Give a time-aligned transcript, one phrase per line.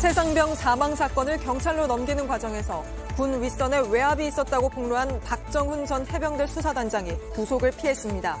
[0.00, 2.82] 최상병 사망 사건을 경찰로 넘기는 과정에서
[3.16, 8.38] 군 윗선에 외압이 있었다고 폭로한 박정훈 전 해병대 수사단장이 구속을 피했습니다.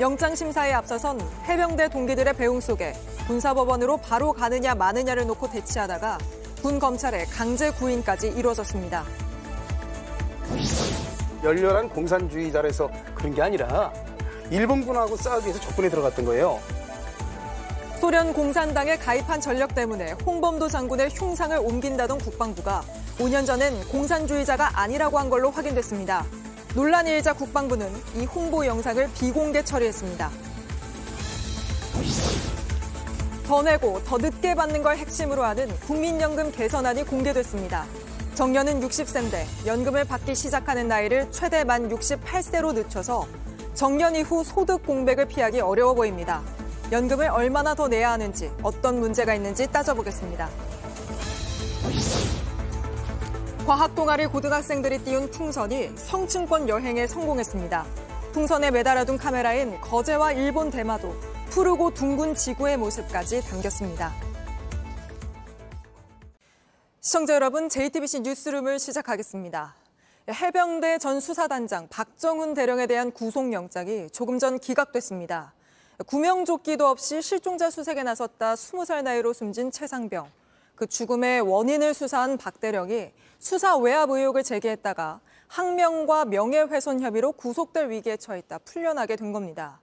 [0.00, 2.92] 영장 심사에 앞서선 해병대 동기들의 배웅 속에
[3.26, 6.18] 군사법원으로 바로 가느냐 마느냐를 놓고 대치하다가
[6.62, 9.04] 군 검찰의 강제 구인까지 이루어졌습니다.
[11.42, 13.92] 열렬한 공산주의자라서 그런 게 아니라
[14.50, 16.60] 일본군하고 싸우기 위해서 적군에 들어갔던 거예요.
[18.00, 22.82] 소련 공산당에 가입한 전력 때문에 홍범도 장군의 흉상을 옮긴다던 국방부가
[23.18, 26.24] 5년 전엔 공산주의자가 아니라고 한 걸로 확인됐습니다.
[26.74, 30.30] 논란이 일자 국방부는 이 홍보 영상을 비공개 처리했습니다.
[33.46, 37.84] 더 내고 더 늦게 받는 걸 핵심으로 하는 국민연금 개선안이 공개됐습니다.
[38.34, 43.26] 정년은 60세인데 연금을 받기 시작하는 나이를 최대 만 68세로 늦춰서
[43.74, 46.40] 정년 이후 소득 공백을 피하기 어려워 보입니다.
[46.92, 50.48] 연금을 얼마나 더 내야 하는지 어떤 문제가 있는지 따져보겠습니다.
[53.64, 57.86] 과학 동아리 고등학생들이 띄운 풍선이 성층권 여행에 성공했습니다.
[58.32, 61.14] 풍선에 매달아둔 카메라엔 거제와 일본 대마도,
[61.50, 64.12] 푸르고 둥근 지구의 모습까지 담겼습니다.
[67.00, 69.76] 시청자 여러분, JTBC 뉴스룸을 시작하겠습니다.
[70.28, 75.54] 해병대 전 수사단장 박정훈 대령에 대한 구속영장이 조금 전 기각됐습니다.
[76.06, 80.30] 구명조끼도 없이 실종자 수색에 나섰다 20살 나이로 숨진 최상병.
[80.74, 88.16] 그 죽음의 원인을 수사한 박 대령이 수사 외압 의혹을 제기했다가 항명과 명예훼손 혐의로 구속될 위기에
[88.16, 89.80] 처했다 풀려나게 된 겁니다.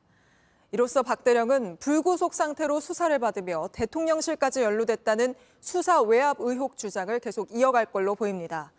[0.71, 7.85] 이로써 박 대령은 불구속 상태로 수사를 받으며 대통령실까지 연루됐다는 수사 외압 의혹 주장을 계속 이어갈
[7.85, 8.71] 걸로 보입니다.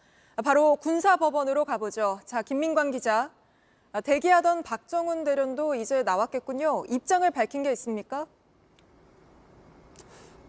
[0.44, 2.20] 바로 군사법원으로 가보죠.
[2.24, 3.30] 자, 김민관 기자.
[4.04, 6.84] 대기하던 박정훈 대련도 이제 나왔겠군요.
[6.88, 8.26] 입장을 밝힌 게 있습니까?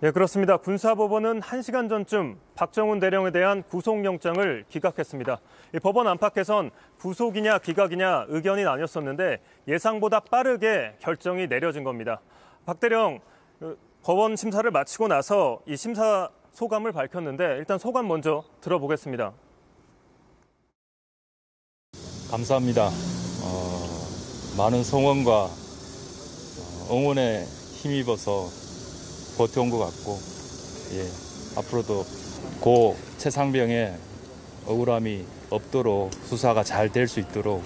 [0.02, 0.56] 예, 그렇습니다.
[0.56, 5.40] 군사법원은 1시간 전쯤 박정훈 대령에 대한 구속영장을 기각했습니다.
[5.84, 12.22] 법원 안팎에선 구속이냐 기각이냐 의견이 나뉘었었는데 예상보다 빠르게 결정이 내려진 겁니다.
[12.66, 13.20] 박 대령
[13.60, 19.34] 그, 법원 심사를 마치고 나서 이 심사 소감을 밝혔는데 일단 소감 먼저 들어보겠습니다.
[22.32, 23.19] 감사합니다.
[24.60, 25.50] 어, 많은 성원과 어,
[26.92, 28.50] 응원에 힘입어서
[29.38, 30.18] 버텨온 것 같고
[30.94, 31.08] 예,
[31.58, 32.06] 앞으로도
[32.60, 33.98] 고 최상병의
[34.68, 37.64] 억울함이 없도록 수사가 잘 될 수 있도록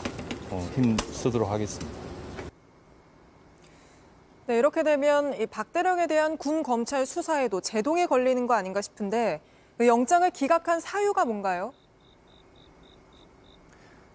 [0.52, 1.92] 어, 힘 쓰도록 하겠습니다.
[4.46, 9.42] 네, 이렇게 되면 이 박대령에 대한 군 검찰 수사에도 제동이 걸리는 거 아닌가 싶은데
[9.78, 11.74] 그 영장을 기각한 사유가 뭔가요?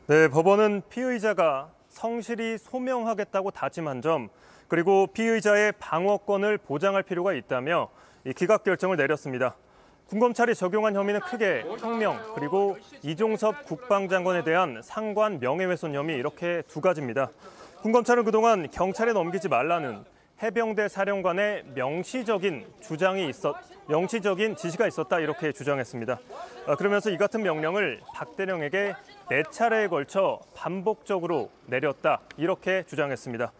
[0.07, 4.29] 네, 법원은 피의자가 성실히 소명하겠다고 다짐한 점
[4.69, 7.89] 그리고 피의자의 방어권을 보장할 필요가 있다며
[8.25, 9.57] 이 기각 결정을 내렸습니다.
[10.07, 17.31] 군검찰이 적용한 혐의는 크게 혁명 그리고 이종섭 국방장관에 대한 상관 명예훼손 혐의 이렇게 두 가지입니다.
[17.83, 20.05] 군검찰은 그동안 경찰에 넘기지 말라는
[20.41, 23.57] 해병대 사령관의 명시적인 주장이 있었,
[23.89, 26.19] 명시적인 지시가 있었다 이렇게 주장했습니다.
[26.69, 28.95] 아, 그러면서 이 같은 명령을 박 대령에게
[29.31, 33.51] 네 차례에 걸쳐 반복적으로 내렸다 이렇게 주장했습니다.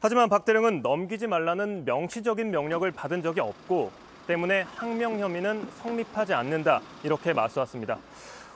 [0.00, 3.90] 하지만 박 대령은 넘기지 말라는 명시적인 명령을 받은 적이 없고
[4.26, 7.98] 때문에 항명 혐의는 성립하지 않는다 이렇게 맞서왔습니다.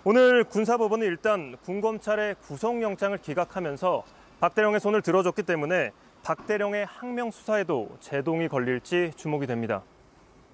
[0.04, 4.04] 오늘 군사법원은 일단 군검찰의 구속영장을 기각하면서
[4.41, 5.92] 박 대령의 손을 들어줬기 때문에
[6.26, 9.84] 박 대령의 항명 수사에도 제동이 걸릴지 주목이 됩니다.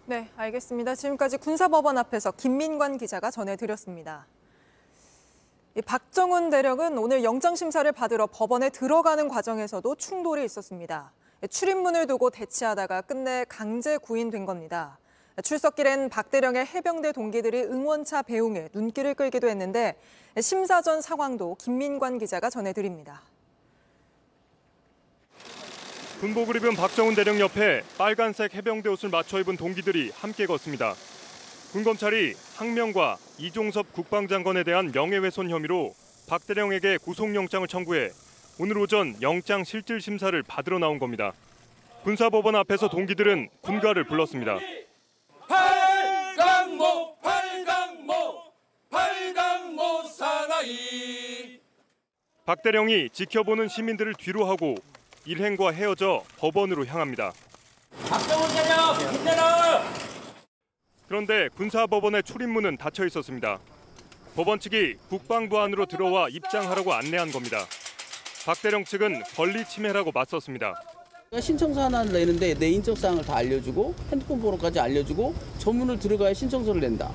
[0.05, 0.95] 네, 알겠습니다.
[0.95, 4.27] 지금까지 군사법원 앞에서 김민관 기자가 전해드렸습니다.
[5.87, 11.11] 박정훈 대령은 오늘 영장 심사를 받으러 법원에 들어가는 과정에서도 충돌이 있었습니다.
[11.49, 14.99] 출입문을 두고 대치하다가 끝내 강제 구인된 겁니다.
[15.43, 19.99] 출석길엔 박 대령의 해병대 동기들이 응원차 배웅에 눈길을 끌기도 했는데
[20.39, 23.23] 심사 전 상황도 김민관 기자가 전해드립니다.
[26.23, 30.95] 군복을 입은 박정훈 대령 옆에 빨간색 해병대 옷을 맞춰 입은 동기들이 함께 걷습니다.
[31.73, 35.93] 군검찰이 항명과 이종섭 국방장관에 대한 명예훼손 혐의로
[36.29, 38.11] 박 대령에게 구속영장을 청구해
[38.61, 41.33] 오늘 오전 영장 실질 심사를 받으러 나온 겁니다.
[42.05, 44.61] 군사법원 앞에서 동기들은 군가를 불렀습니다.
[45.49, 48.43] 팔강모 팔강모
[48.91, 51.59] 팔강모 사나이
[52.47, 54.77] 박 대령이 지켜보는 시민들을 뒤로 하고
[55.25, 57.33] 일행과 헤어져 법원으로 향합니다.
[61.07, 63.59] 그런데 군사법원의 출입문은 닫혀 있었습니다.
[64.35, 67.59] 법원 측이 국방부 안으로 들어와 입장하라고 안내한 겁니다.
[68.47, 70.75] 박 대령 측은 권리 침해라고 맞섰습니다.
[71.39, 77.11] 신청서 하나를 내는데 내 인적 사항을 다 알려주고 핸드폰 번호까지 알려주고 조문을 들어가야 신청서를 낸다.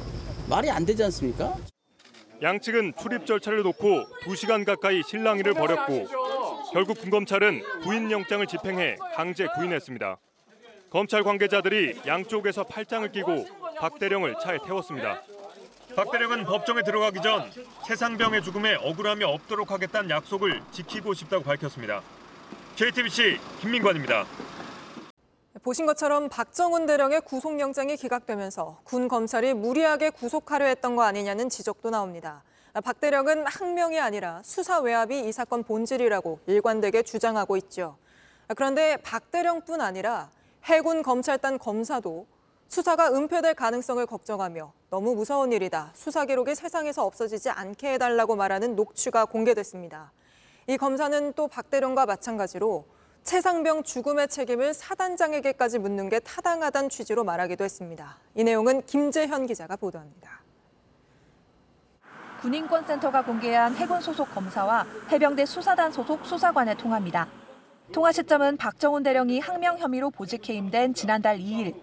[0.49, 1.55] 말이 안 되지 않습니까?
[2.41, 6.07] 양측은 출입 절차를 놓고 2시간 가까이 실랑이를 벌였고
[6.73, 10.17] 결국 군검찰은 부인 영장을 집행해 강제 구인했습니다.
[10.89, 13.45] 검찰 관계자들이 양쪽에서 팔짱을 끼고
[13.79, 15.21] 박 대령을 차에 태웠습니다.
[15.95, 17.49] 박 대령은 법정에 들어가기 전
[17.85, 22.01] 최상병의 죽음에 억울함이 없도록 하겠다는 약속을 지키고 싶다고 밝혔습니다.
[22.75, 24.25] JTBC 김민관입니다.
[25.63, 32.43] 보신 것처럼 박정훈 대령의 구속영장이 기각되면서 군 검찰이 무리하게 구속하려 했던 거 아니냐는 지적도 나옵니다.
[32.83, 37.97] 박 대령은 항명이 아니라 수사 외압이 이 사건 본질이라고 일관되게 주장하고 있죠.
[38.55, 40.29] 그런데 박 대령뿐 아니라
[40.65, 42.27] 해군 검찰단 검사도
[42.67, 45.91] 수사가 은폐될 가능성을 걱정하며 너무 무서운 일이다.
[45.93, 50.11] 수사 기록이 세상에서 없어지지 않게 해달라고 말하는 녹취가 공개됐습니다.
[50.67, 52.85] 이 검사는 또 박 대령과 마찬가지로
[53.23, 58.17] 최상병 죽음의 책임을 사단장에게까지 묻는 게 타당하다는 취지로 말하기도 했습니다.
[58.35, 60.46] 이 내용은 김재현 기자가 보도합니다.
[62.41, 67.27] 군인권센터가 공개한 해군 소속 검사와 해병대 수사단 소속 수사관의 통화입니다.
[67.93, 71.73] 통화 시점은 박정훈 대령이 항명 혐의로 보직 해임된 지난달 2일.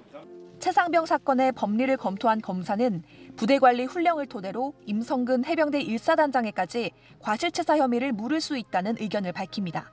[0.60, 3.02] 최상병 사건의 법리를 검토한 검사는
[3.36, 9.90] 부대 관리 훈령을 토대로 임성근 해병대 1사단장에까지 과실치사 혐의를 물을 수 있다는 의견을 밝힙니다.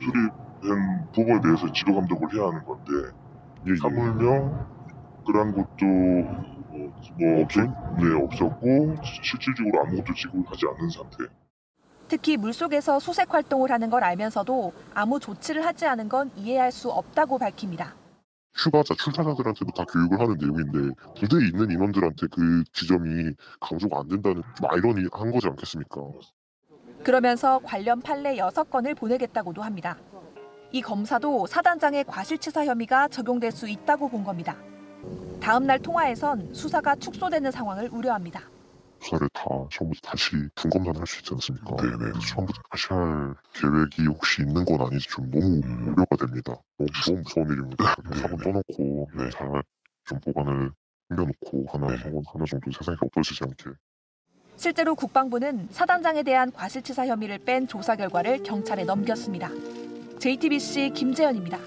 [0.00, 2.90] 수립된 부분에 대해서 지도 감독을 해야 하는 건데
[3.80, 4.66] 하물며
[5.26, 7.46] 그런 것도 뭐,
[7.98, 11.24] 네, 없었고 실질적으로 아무것도 지급하지 않는 상태.
[12.08, 17.38] 특히 물속에서 수색 활동을 하는 걸 알면서도 아무 조치를 하지 않은 건 이해할 수 없다고
[17.38, 17.94] 밝힙니다.
[18.54, 24.70] 휴가자, 출사자들한테도 다 교육을 하는 내용인데 부대에 있는 인원들한테 그 지점이 강조가 안 된다는 좀
[24.70, 26.02] 아이러니한 거지 않겠습니까?
[27.02, 29.96] 그러면서 관련 판례 6건을 보내겠다고도 합니다.
[30.70, 34.56] 이 검사도 사단장의 과실치사 혐의가 적용될 수 있다고 본 겁니다.
[35.40, 38.40] 다음 날 통화에선 수사가 축소되는 상황을 우려합니다.
[39.00, 41.74] 수사를 다 처음부터 다시 분검단 할수 있지 않습니까?
[41.76, 42.12] 네네.
[42.28, 45.60] 처음부터 다시 할 계획이 혹시 있는 건 아닌지 좀 너무
[45.90, 46.54] 우려가 됩니다.
[46.78, 47.96] 너무, 너무 무서운 일입니다.
[48.14, 50.70] 사건 떠놓고 잘좀 보관을
[51.08, 53.76] 챙겨놓고 하나 사건 하나 정도 세상에 없어지지 않게.
[54.56, 59.50] 실제로 국방부는 사단장에 대한 과실치사 혐의를 뺀 조사 결과를 경찰에 넘겼습니다.
[60.20, 61.58] JTBC 김재현입니다.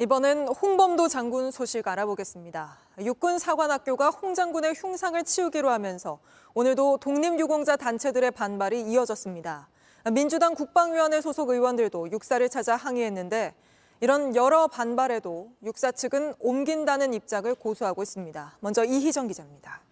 [0.00, 2.78] 이번엔 홍범도 장군 소식 알아보겠습니다.
[3.00, 6.20] 육군 사관학교가 홍 장군의 흉상을 치우기로 하면서
[6.54, 9.68] 오늘도 독립유공자 단체들의 반발이 이어졌습니다.
[10.12, 13.54] 민주당 국방위원회 소속 의원들도 육사를 찾아 항의했는데
[14.00, 18.56] 이런 여러 반발에도 육사 측은 옮긴다는 입장을 고수하고 있습니다.
[18.60, 19.82] 먼저 이희정 기자입니다.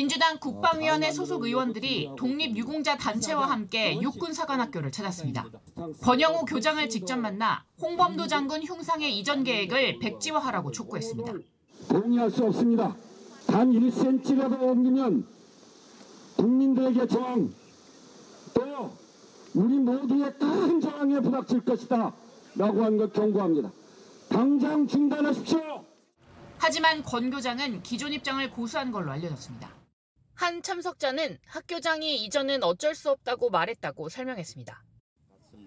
[0.00, 5.46] 민주당 국방위원회 소속 의원들이 독립유공자 단체와 함께 육군사관학교를 찾았습니다.
[6.02, 11.32] 권영우 교장을 직접 만나 홍범도 장군 흉상의 이전 계획을 백지화하라고 촉구했습니다.
[11.88, 12.94] 동의할 수 없습니다.
[13.46, 15.26] 단 1cm라도 옮기면
[16.36, 17.54] 국민들에게 저항,
[18.52, 18.92] 또
[19.54, 22.12] 우리 모두의 큰 저항에 부닥칠 것이다
[22.56, 23.72] 라고 한 것 경고합니다.
[24.28, 25.86] 당장 중단하십시오.
[26.58, 29.74] 하지만 권 교장은 기존 입장을 고수한 걸로 알려졌습니다.
[30.36, 34.84] 한 참석자는 학교장이 이전은 어쩔 수 없다고 말했다고 설명했습니다.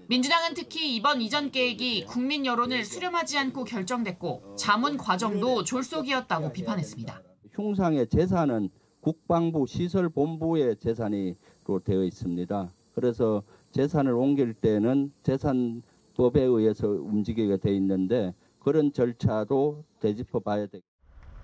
[0.08, 7.22] 민주당은 특히 이번 이전 계획이 국민 여론을 수렴하지 않고 결정됐고 자문 과정도 졸속이었다고 비판했습니다.
[7.52, 8.70] 흉상의 재산은
[9.02, 12.72] 국방부 시설본부의 재산으로 되어 있습니다.
[12.94, 20.82] 그래서 재산을 옮길 때는 재산법에 의해서 움직이게 돼 있는데 그런 절차도 되짚어 봐야 돼.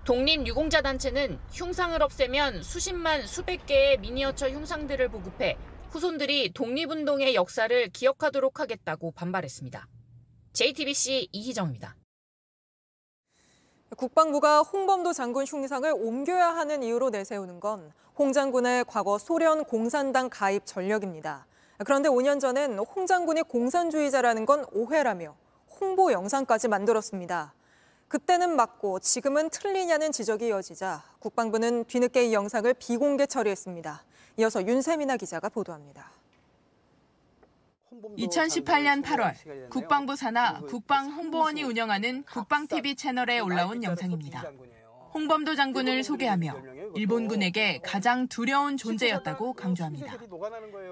[0.06, 5.58] 독립유공자 단체는 흉상을 없애면 수십만 수백 개의 미니어처 흉상들을 보급해
[5.90, 9.86] 후손들이 독립운동의 역사를 기억하도록 하겠다고 반발했습니다.
[10.52, 11.96] JTBC 이희정입니다.
[13.96, 20.64] 국방부가 홍범도 장군 흉상을 옮겨야 하는 이유로 내세우는 건 홍 장군의 과거 소련 공산당 가입
[20.64, 21.46] 전력입니다.
[21.84, 25.36] 그런데 5년 전엔 홍 장군이 공산주의자라는 건 오해라며
[25.78, 27.52] 홍보 영상까지 만들었습니다.
[28.08, 34.04] 그때는 맞고 지금은 틀리냐는 지적이 이어지자 국방부는 뒤늦게 이 영상을 비공개 처리했습니다.
[34.38, 36.12] 이어서 윤세민아 기자가 보도합니다.
[38.18, 44.44] 2018년 8월 국방부 산하 국방홍보원이 운영하는 국방TV 채널에 올라온 영상입니다.
[45.14, 46.62] 홍범도 장군을 소개하며
[46.94, 50.18] 일본군에게 가장 두려운 존재였다고 강조합니다.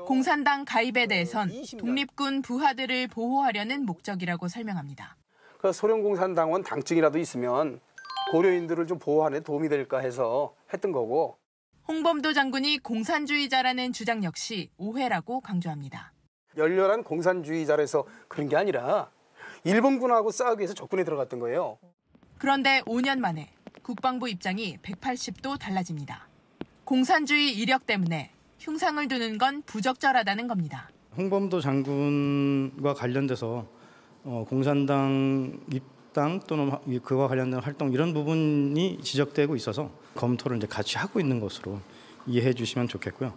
[0.07, 5.17] 공산당 가입에 대해선 독립군 부하들을 보호하려는 목적이라고 설명합니다.
[5.65, 7.81] 그 소련 공산 당원 당증이라도 있으면
[8.33, 11.39] 고려인들을 좀 보호하는 데 도움이 될까 해서 했던 거고
[11.89, 16.13] 홍범도 장군이 공산주의자라는 주장 역시 오해라고 강조합니다.
[16.59, 19.11] 열렬한 공산주의자라서 그런 게 아니라
[19.65, 21.79] 일본군하고 싸우기 위해서 적군에 들어갔던 거예요.
[22.37, 23.49] 그런데 5년 만에
[23.83, 26.29] 국방부 입장이 180도 달라집니다.
[26.85, 30.91] 공산주의 이력 때문에 흉상을 두는 건 부적절하다는 겁니다.
[31.17, 33.67] 홍범도 장군과 관련돼서
[34.27, 41.21] 어, 공산당 입당 또는 그와 관련된 활동 이런 부분이 지적되고 있어서 검토를 이제 같이 하고
[41.21, 41.79] 있는 것으로
[42.27, 43.37] 이해해 주시면 좋겠고요.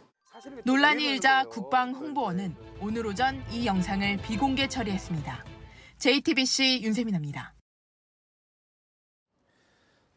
[0.64, 5.44] 논란이 일자 국방 홍보원은 오늘 오전 이 영상을 비공개 처리했습니다.
[5.98, 7.54] JTBC 윤세민입니다.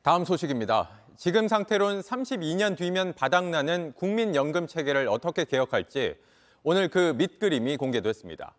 [0.03, 0.91] 다음 소식입니다.
[1.17, 6.15] 지금 상태론 32년 뒤면 바닥나는 국민연금 체계를 어떻게 개혁할지
[6.63, 8.55] 오늘 그 밑그림이 공개됐습니다.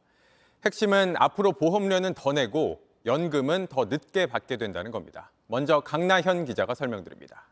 [0.64, 5.32] 핵심은 앞으로 보험료는 더 내고 연금은 더 늦게 받게 된다는 겁니다.
[5.48, 7.48] 먼저 강나현 기자가 설명드립니다.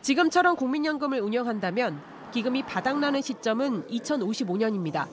[0.00, 2.00] 지금처럼 국민연금을 운영한다면
[2.32, 5.08] 기금이 바닥나는 시점은 2055년입니다.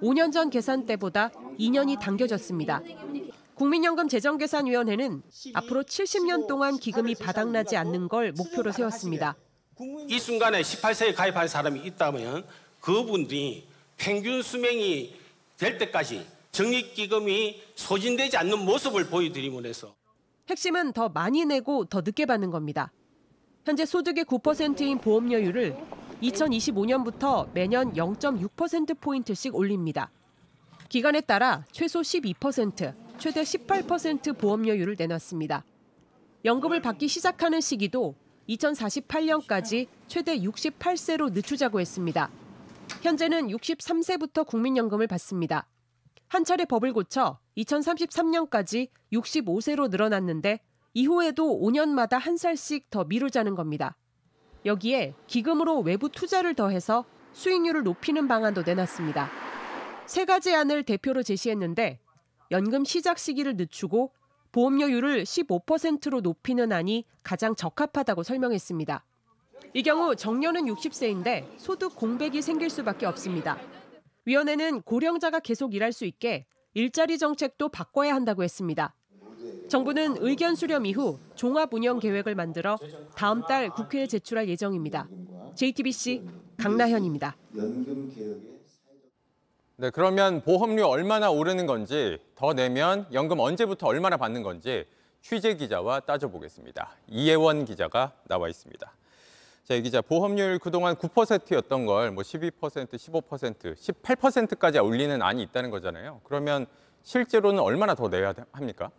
[0.00, 2.80] 5년 전 계산 때보다 2년이 당겨졌습니다.
[3.54, 5.22] 국민연금 재정계산위원회는
[5.54, 9.36] 앞으로 70년 동안 기금이 바닥나지 않는 걸 목표로 세웠습니다.
[10.08, 12.46] 이 순간에 18세에 가입한 사람이 있다면
[12.80, 13.67] 그분들이
[13.98, 15.14] 평균 수명이
[15.58, 19.94] 될 때까지 적립기금이 소진되지 않는 모습을 보여드림으로 해서
[20.48, 22.90] 핵심은 더 많이 내고 더 늦게 받는 겁니다.
[23.66, 25.76] 현재 소득의 9%인 보험료율을
[26.22, 30.10] 2025년부터 매년 0.6%포인트씩 올립니다.
[30.88, 35.64] 기간에 따라 최소 12%, 최대 18% 보험료율을 내놨습니다.
[36.44, 38.14] 연금을 받기 시작하는 시기도
[38.48, 42.30] 2048년까지 최대 68세로 늦추자고 했습니다.
[43.02, 45.68] 현재는 63세부터 국민연금을 받습니다.
[46.28, 50.60] 한 차례 법을 고쳐 2033년까지 65세로 늘어났는데
[50.94, 53.96] 이후에도 5년마다 한 살씩 더 미루자는 겁니다.
[54.66, 59.30] 여기에 기금으로 외부 투자를 더해서 수익률을 높이는 방안도 내놨습니다.
[60.06, 62.00] 세 가지 안을 대표로 제시했는데
[62.50, 64.12] 연금 시작 시기를 늦추고
[64.50, 69.04] 보험료율을 15%로 높이는 안이 가장 적합하다고 설명했습니다.
[69.74, 73.58] 이 경우 정년은 60세인데 소득 공백이 생길 수밖에 없습니다.
[74.24, 78.94] 위원회는 고령자가 계속 일할 수 있게 일자리 정책도 바꿔야 한다고 했습니다.
[79.68, 82.76] 정부는 의견 수렴 이후 종합 운영 계획을 만들어
[83.14, 85.08] 다음 달 국회에 제출할 예정입니다.
[85.54, 86.24] JTBC
[86.56, 87.36] 강나현입니다.
[89.76, 94.84] 네, 그러면 보험료 얼마나 오르는 건지, 더 내면 연금 언제부터 얼마나 받는 건지
[95.22, 96.96] 취재 기자와 따져보겠습니다.
[97.06, 98.92] 이혜원 기자가 나와 있습니다.
[99.68, 102.50] 자, 이 기자, 보험료율 그동안 9%였던 걸 뭐 12%,
[102.88, 106.22] 15%, 18%까지 올리는 안이 있다는 거잖아요.
[106.24, 106.64] 그러면
[107.02, 108.90] 실제로는 얼마나 더 내야 합니까?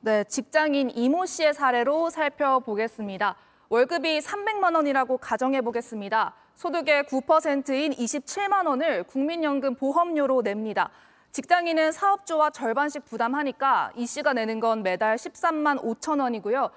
[0.00, 3.36] 네, 직장인 이모 씨의 사례로 살펴보겠습니다.
[3.68, 6.34] 월급이 300만 원이라고 가정해 보겠습니다.
[6.54, 10.88] 소득의 9%인 27만 원을 국민연금 보험료로 냅니다.
[11.32, 16.70] 직장인은 사업주와 절반씩 부담하니까 이 씨가 내는 건 매달 13만 5천 원이고요.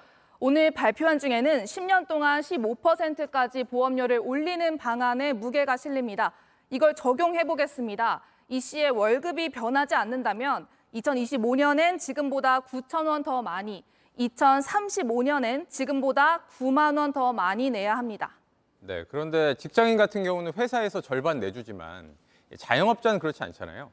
[0.46, 6.32] 오늘 발표한 중에는 10년 동안 15%까지 보험료를 올리는 방안에 무게가 실립니다.
[6.68, 8.20] 이걸 적용해 보겠습니다.
[8.48, 13.82] 이 씨의 월급이 변하지 않는다면 2025년엔 지금보다 9천 원 더 많이,
[14.18, 18.32] 2035년엔 지금보다 9만 원 더 많이 내야 합니다.
[18.80, 22.14] 네, 그런데 직장인 같은 경우는 회사에서 절반 내주지만
[22.58, 23.90] 자영업자는 그렇지 않잖아요.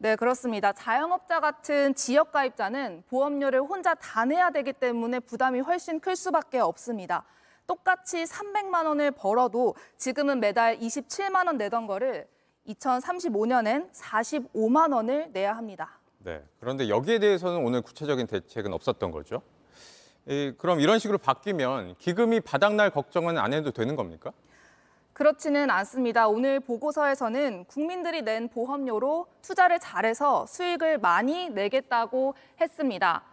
[0.00, 0.72] 네, 그렇습니다.
[0.72, 7.24] 자영업자 같은 지역 가입자는 보험료를 혼자 다 내야 되기 때문에 부담이 훨씬 클 수밖에 없습니다.
[7.66, 12.28] 똑같이 300만 원을 벌어도 지금은 매달 27만 원 내던 거를
[12.68, 15.98] 2035년엔 45만 원을 내야 합니다.
[16.18, 19.42] 네, 그런데 여기에 대해서는 오늘 구체적인 대책은 없었던 거죠.
[20.26, 24.30] 이, 그럼 이런 식으로 바뀌면 기금이 바닥날 걱정은 안 해도 되는 겁니까?
[25.18, 26.28] 그렇지는 않습니다.
[26.28, 33.24] 오늘 보고서에서는 국민들이 낸 보험료로 투자를 잘해서 수익을 많이 내겠다고 했습니다.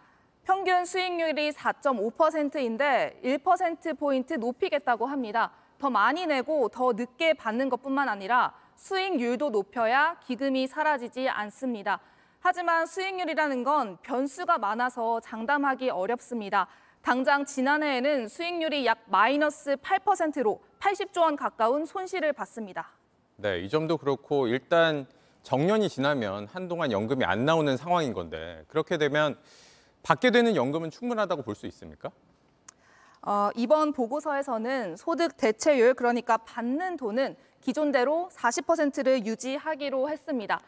[0.42, 5.52] 평균 수익률이 4.5%인데 1%포인트 높이겠다고 합니다.
[5.78, 12.00] 더 많이 내고 더 늦게 받는 것뿐만 아니라 수익률도 높여야 기금이 사라지지 않습니다.
[12.40, 16.66] 하지만 수익률이라는 건 변수가 많아서 장담하기 어렵습니다.
[17.06, 22.88] 당장 지난해에는 수익률이 약 마이너스 8%로 80조 원 가까운 손실을 봤습니다.
[23.36, 25.06] 네, 이 점도 그렇고 일단
[25.44, 29.36] 정년이 지나면 한동안 연금이 안 나오는 상황인 건데 그렇게 되면
[30.02, 32.10] 받게 되는 연금은 충분하다고 볼 수 있습니까?
[33.22, 40.60] 어, 이번 보고서에서는 소득 대체율 그러니까 받는 돈은 기존대로 40%를 유지하기로 했습니다.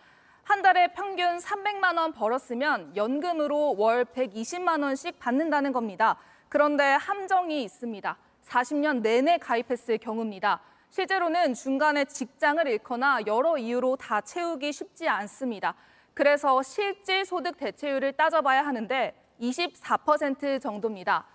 [0.49, 6.17] 한 달에 평균 300만 원 벌었으면 연금으로 월 120만 원씩 받는다는 겁니다.
[6.49, 8.17] 그런데 함정이 있습니다.
[8.47, 10.63] 40년 내내 가입했을 경우입니다.
[10.89, 15.75] 실제로는 중간에 직장을 잃거나 여러 이유로 다 채우기 쉽지 않습니다.
[16.15, 21.27] 그래서 실질 소득 대체율을 따져봐야 하는데 24% 정도입니다.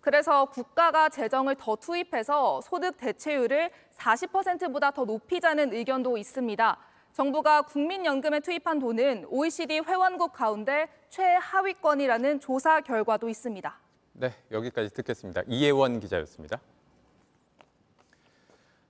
[0.00, 6.87] 그래서 국가가 재정을 더 투입해서 소득 대체율을 40%보다 더 높이자는 의견도 있습니다.
[7.12, 13.78] 정부가 국민연금에 투입한 돈은 OECD 회원국 가운데 최하위권이라는 조사 결과도 있습니다.
[14.12, 15.42] 네, 여기까지 듣겠습니다.
[15.46, 16.60] 이혜원 기자였습니다.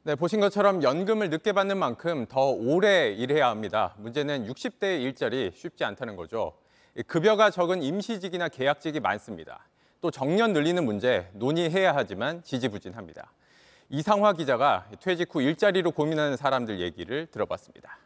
[0.05, 3.95] 네, 보신 것처럼 연금을 늦게 받는 만큼 더 오래 일해야 합니다.
[3.99, 6.55] 문제는 60대 일자리 쉽지 않다는 거죠.
[7.07, 9.67] 급여가 적은 임시직이나 계약직이 많습니다.
[10.01, 13.33] 또 정년 늘리는 문제 논의해야 하지만 지지부진합니다.
[13.91, 17.99] 이상화 기자가 퇴직 후 일자리로 고민하는 사람들 얘기를 들어봤습니다.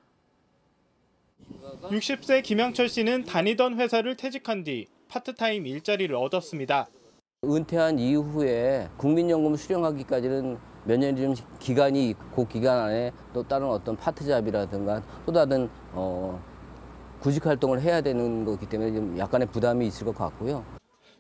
[1.82, 6.87] 60세 김영철 씨는 다니던 회사를 퇴직한 뒤 파트타임 일자리를 얻었습니다.
[7.44, 13.97] 은퇴한 이후에 국민연금 수령하기까지는 몇 년이 좀 기간이 있고 그 기간 안에 또 다른 어떤
[13.97, 16.42] 파트 잡이라든가 또 다른 어,
[17.21, 20.64] 구직 활동을 해야 되는 거기 때문에 좀 약간의 부담이 있을 것 같고요.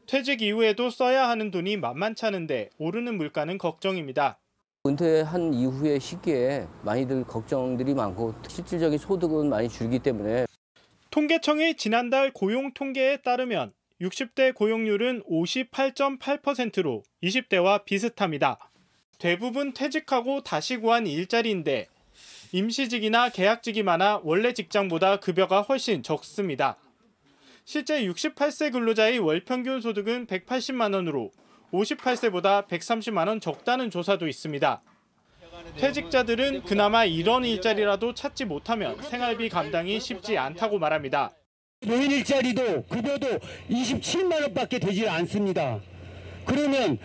[0.06, 4.38] 퇴직 이후에도 써야 하는 돈이 만만치 않은데 오르는 물가는 걱정입니다.
[4.84, 10.46] 은퇴한 이후의 시기에 많이들 걱정들이 많고 실질적인 소득은 많이 줄기 때문에
[11.10, 18.58] 통계청의 지난달 고용 통계에 따르면 60대 고용률은 58.8%로 20대와 비슷합니다.
[19.18, 21.86] 대부분 퇴직하고 다시 구한 일자리인데
[22.50, 26.76] 임시직이나 계약직이 많아 원래 직장보다 급여가 훨씬 적습니다.
[27.64, 31.30] 실제 68세 근로자의 월 평균 소득은 180만 원으로
[31.72, 34.82] 58세보다 130만 원 적다는 조사도 있습니다.
[35.78, 41.32] 퇴직자들은 그나마 이런 일자리라도 찾지 못하면 생활비 감당이 쉽지 않다고 말합니다.
[41.86, 43.38] 노인 일자리도 급여도
[43.70, 45.80] 27만 원밖에 되질 않습니다.
[46.44, 46.98] 그러면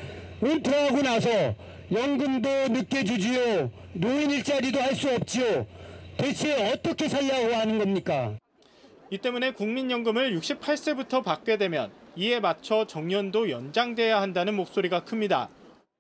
[0.44, 1.56] 은퇴하고 나서
[1.92, 3.72] 연금도 늦게 주지요.
[3.94, 5.66] 노인 일자리도 할 수 없지요.
[6.18, 8.36] 대체 어떻게 살려고 하는 겁니까?
[9.12, 15.50] 이 때문에 국민연금을 68세부터 받게 되면 이에 맞춰 정년도 연장돼야 한다는 목소리가 큽니다.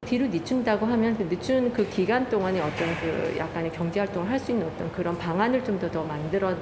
[0.08, 4.51] 뒤로 늦춘다고 하면 그 늦춘 그 기간 동안에 어떤 그 약간의 경제 활동을 할 수
[4.51, 6.58] 있는 어떤 그런 방안을 좀 더 더 만들어야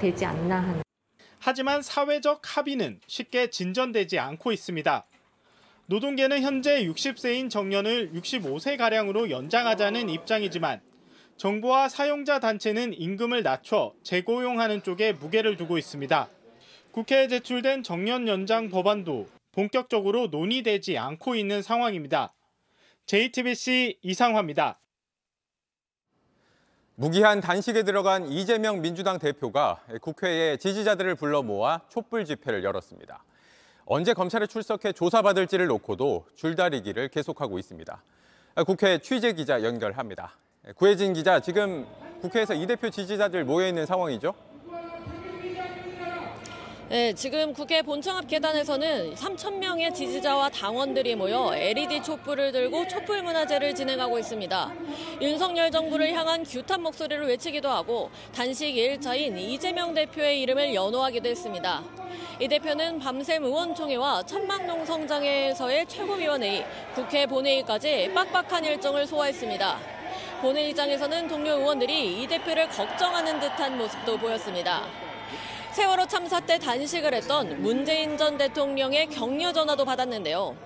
[0.00, 0.82] 되지 않나 하는.
[1.38, 5.06] 하지만 사회적 합의는 쉽게 진전되지 않고 있습니다.
[5.86, 10.80] 노동계는 현재 60세인 정년을 65세 가량으로 연장하자는 입장이지만
[11.36, 16.28] 정부와 사용자 단체는 임금을 낮춰 재고용하는 쪽에 무게를 두고 있습니다.
[16.96, 22.32] 국회에 제출된 정년 연장 법안도 본격적으로 논의되지 않고 있는 상황입니다.
[23.04, 24.80] JTBC 이상화입니다.
[26.94, 33.22] 무기한 단식에 들어간 이재명 민주당 대표가 국회에 지지자들을 불러 모아 촛불 집회를 열었습니다.
[33.84, 38.02] 언제 검찰에 출석해 조사받을지를 놓고도 줄다리기를 계속하고 있습니다.
[38.66, 40.32] 국회 취재 기자 연결합니다.
[40.76, 41.86] 구혜진 기자, 지금
[42.22, 44.55] 국회에서 이 대표 지지자들 모여 있는 상황이죠?
[46.88, 53.24] 네, 지금 국회 본청 앞 계단에서는 3천 명의 지지자와 당원들이 모여 LED 촛불을 들고 촛불
[53.24, 54.72] 문화제를 진행하고 있습니다.
[55.20, 61.82] 윤석열 정부를 향한 규탄 목소리를 외치기도 하고 단식 1차인 이재명 대표의 이름을 연호하기도 했습니다.
[62.38, 69.76] 이 대표는 밤샘 의원총회와 천막농 성장에서의 최고위원회의, 국회 본회의까지 빡빡한 일정을 소화했습니다.
[70.40, 75.05] 본회의장에서는 동료 의원들이 이 대표를 걱정하는 듯한 모습도 보였습니다.
[75.76, 80.56] 세월호 참사 때 단식을 했던 문재인 전 대통령의 격려 전화도 받았는데요.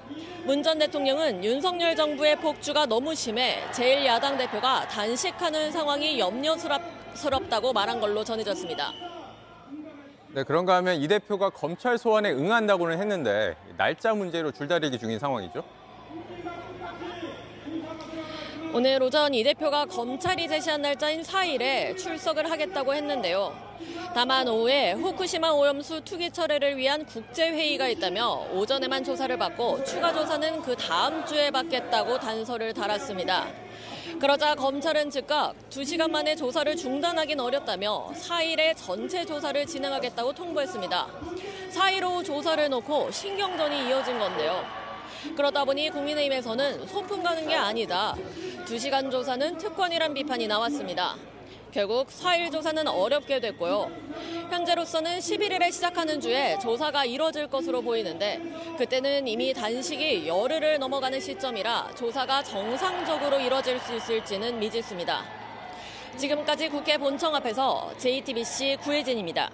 [0.44, 8.22] 문 전 대통령은 윤석열 정부의 폭주가 너무 심해 제1야당 대표가 단식하는 상황이 염려스럽다고 말한 걸로
[8.22, 8.92] 전해졌습니다.
[10.28, 15.64] 네, 그런가 하면 이 대표가 검찰 소환에 응한다고는 했는데 날짜 문제로 줄다리기 중인 상황이죠.
[18.72, 23.52] 오늘 오전 이 대표가 검찰이 제시한 날짜인 4일에 출석을 하겠다고 했는데요.
[24.14, 30.76] 다만 오후에 후쿠시마 오염수 투기 철회를 위한 국제회의가 있다며 오전에만 조사를 받고 추가 조사는 그
[30.76, 33.48] 다음 주에 받겠다고 단서를 달았습니다.
[34.20, 41.08] 그러자 검찰은 즉각 2시간 만에 조사를 중단하긴 어렵다며 4일에 전체 조사를 진행하겠다고 통보했습니다.
[41.72, 44.79] 4일 오후 조사를 놓고 신경전이 이어진 건데요.
[45.36, 48.14] 그러다 보니 국민의힘에서는 소풍 가는 게 아니다.
[48.66, 51.16] 2시간 조사는 특권이란 비판이 나왔습니다.
[51.72, 53.90] 결국 4일 조사는 어렵게 됐고요.
[54.50, 58.40] 현재로서는 11일에 시작하는 주에 조사가 이뤄질 것으로 보이는데
[58.76, 65.24] 그때는 이미 단식이 열흘을 넘어가는 시점이라 조사가 정상적으로 이뤄질 수 있을지는 미지수입니다.
[66.16, 69.50] 지금까지 국회 본청 앞에서 JTBC 구혜진입니다.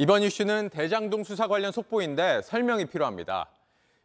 [0.00, 3.48] 이번 이슈는 대장동 수사 관련 속보인데 설명이 필요합니다.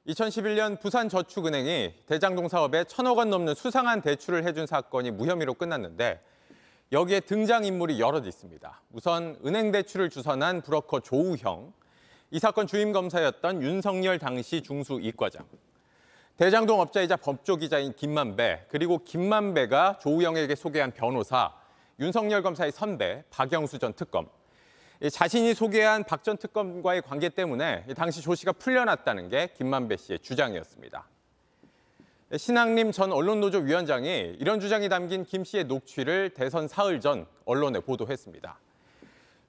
[0.08, 6.19] 2011년 부산저축은행이 대장동 사업에 천억 원 넘는 수상한 대출을 해준 사건이 무혐의로 끝났는데
[6.91, 8.82] 여기에 등장인물이 여럿 있습니다.
[8.91, 11.71] 우선 은행 대출을 주선한 브로커 조우형,
[12.32, 15.45] 이 사건 주임 검사였던 윤석열 당시 중수 이과장,
[16.38, 21.53] 대장동 업자이자 법조기자인 김만배, 그리고 김만배가 조우형에게 소개한 변호사,
[21.99, 24.27] 윤석열 검사의 선배 박영수 전 특검,
[25.09, 31.05] 자신이 소개한 박 전 특검과의 관계 때문에 당시 조 씨가 풀려났다는 게 김만배 씨의 주장이었습니다.
[32.37, 38.57] 신학림 전 언론노조 위원장이 이런 주장이 담긴 김 씨의 녹취를 대선 사흘 전 언론에 보도했습니다.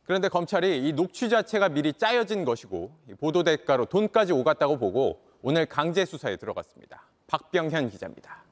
[0.05, 2.91] 그런데 검찰이 이 녹취 자체가 미리 짜여진 것이고
[3.21, 7.07] 보도 대가로 돈까지 오갔다고 보고 오늘 강제 수사에 들어갔습니다.
[7.29, 8.43] 박병현 기자입니다.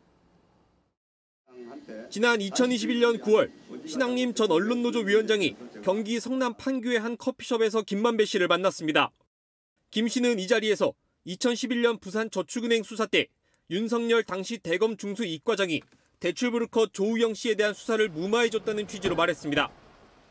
[2.08, 3.50] 지난 2021년 9월
[3.86, 9.10] 신학림 전 언론노조 위원장이 경기 성남 판교의 한 커피숍에서 김만배 씨를 만났습니다.
[9.90, 10.94] 김 씨는 이 자리에서
[11.26, 13.26] 2011년 부산 저축은행 수사 때
[13.68, 15.80] 윤석열 당시 대검 중수 이과장이
[16.20, 19.68] 대출 브로커 조우영 씨에 대한 수사를 무마해줬다는 취지로 말했습니다.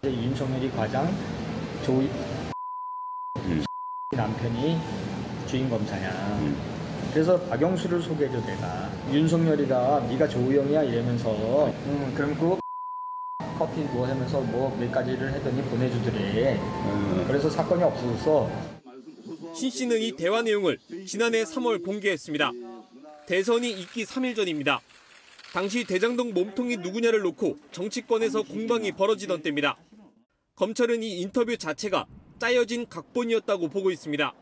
[0.06, 1.14] 윤석열이 과장,
[1.86, 2.02] 조
[4.16, 4.78] 남편이
[5.48, 6.56] 주임 검사냐.
[7.14, 8.90] 그래서 박영수를 소개해줘 내가.
[9.12, 12.62] 윤석열이가 네가 조우영이야 이러면서 음, 그럼 그
[13.62, 16.60] 커피 뭐 하면서 뭐 몇 가지를 했더니 보내주더래.
[17.28, 18.50] 그래서 사건이 없어졌어.
[19.54, 22.52] 신 씨는 이 대화 내용을 지난해 3월 공개했습니다.
[23.28, 24.82] 대선이 있기 3일 전입니다.
[25.54, 29.78] 당시 대장동 몸통이 누구냐를 놓고 정치권에서 공방이 벌어지던 때입니다.
[30.56, 32.08] 검찰은 이 인터뷰 자체가
[32.40, 34.34] 짜여진 각본이었다고 보고 있습니다.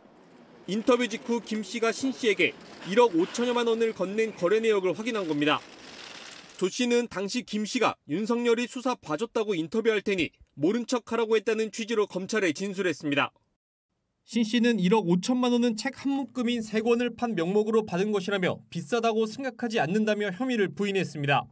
[0.67, 2.53] 인터뷰 직후 김 씨가 신 씨에게
[2.85, 5.59] 1억 5천여만 원을 건넨 거래 내역을 확인한 겁니다.
[6.59, 12.05] 조 씨는 당시 김 씨가 윤석열이 수사 봐줬다고 인터뷰할 테니 모른 척 하라고 했다는 취지로
[12.05, 13.31] 검찰에 진술했습니다.
[14.25, 19.25] 신 씨는 1억 5천만 원은 책 한 묶음인 세 권을 판 명목으로 받은 것이라며 비싸다고
[19.25, 21.45] 생각하지 않는다며 혐의를 부인했습니다.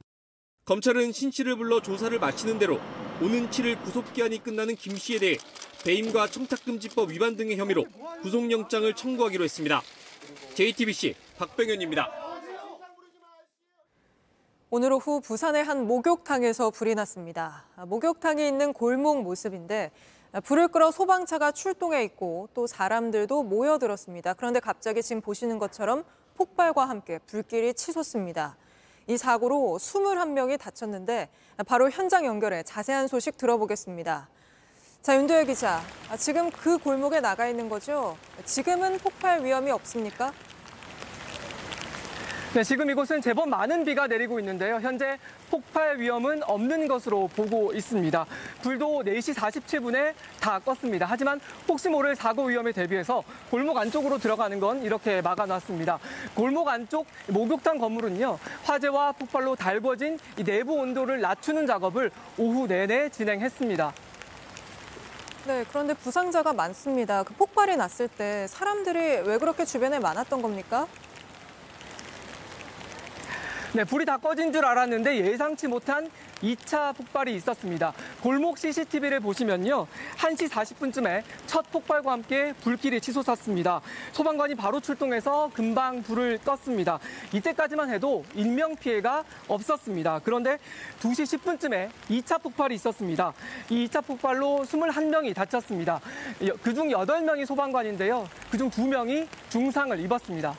[0.65, 2.77] 검찰은 신 씨를 불러 조사를 마치는 대로
[3.21, 5.37] 오는 7일 구속기한이 끝나는 김 씨에 대해
[5.85, 7.85] 배임과 청탁금지법 위반 등의 혐의로
[8.23, 9.81] 구속영장을 청구하기로 했습니다.
[10.55, 12.26] JTBC 박병현입니다.
[14.69, 17.63] 오늘 오후 부산의 한 목욕탕에서 불이 났습니다.
[17.85, 19.91] 목욕탕이 있는 골목 모습인데
[20.43, 24.33] 불을 끌어 소방차가 출동해 있고 또 사람들도 모여들었습니다.
[24.33, 26.03] 그런데 갑자기 지금 보시는 것처럼
[26.35, 28.57] 폭발과 함께 불길이 치솟습니다.
[29.07, 31.29] 이 사고로 21명이 다쳤는데
[31.65, 34.27] 바로 현장 연결해 자세한 소식 들어보겠습니다.
[35.01, 35.81] 자, 윤도혜 기자,
[36.17, 38.17] 지금 그 골목에 나가 있는 거죠?
[38.43, 40.33] 지금은 폭발 위험이 없습니까?
[42.53, 44.79] 네, 지금 이곳은 제법 많은 비가 내리고 있는데요.
[44.79, 45.19] 현재
[45.51, 48.25] 폭발 위험은 없는 것으로 보고 있습니다.
[48.61, 51.05] 불도 4시 47분에 다 껐습니다.
[51.07, 55.99] 하지만 혹시 모를 사고 위험에 대비해서 골목 안쪽으로 들어가는 건 이렇게 막아놨습니다.
[56.35, 58.39] 골목 안쪽 목욕탕 건물은요.
[58.63, 63.93] 화재와 폭발로 달궈진 이 내부 온도를 낮추는 작업을 오후 내내 진행했습니다.
[65.47, 67.23] 네, 그런데 부상자가 많습니다.
[67.23, 70.87] 그 폭발이 났을 때 사람들이 왜 그렇게 주변에 많았던 겁니까?
[73.73, 76.09] 네, 불이 다 꺼진 줄 알았는데 예상치 못한
[76.41, 77.93] 2차 폭발이 있었습니다.
[78.23, 79.87] 골목 CCTV를 보시면요.
[80.17, 83.81] 1시 40분쯤에 첫 폭발과 함께 불길이 치솟았습니다.
[84.13, 86.99] 소방관이 바로 출동해서 금방 불을 껐습니다.
[87.33, 90.21] 이때까지만 해도 인명피해가 없었습니다.
[90.23, 90.57] 그런데
[91.01, 93.33] 2시 10분쯤에 2차 폭발이 있었습니다.
[93.69, 95.99] 이 2차 폭발로 21명이 다쳤습니다.
[96.63, 98.29] 그중 8명이 소방관인데요.
[98.49, 100.55] 그중 2명이 중상을 입었습니다.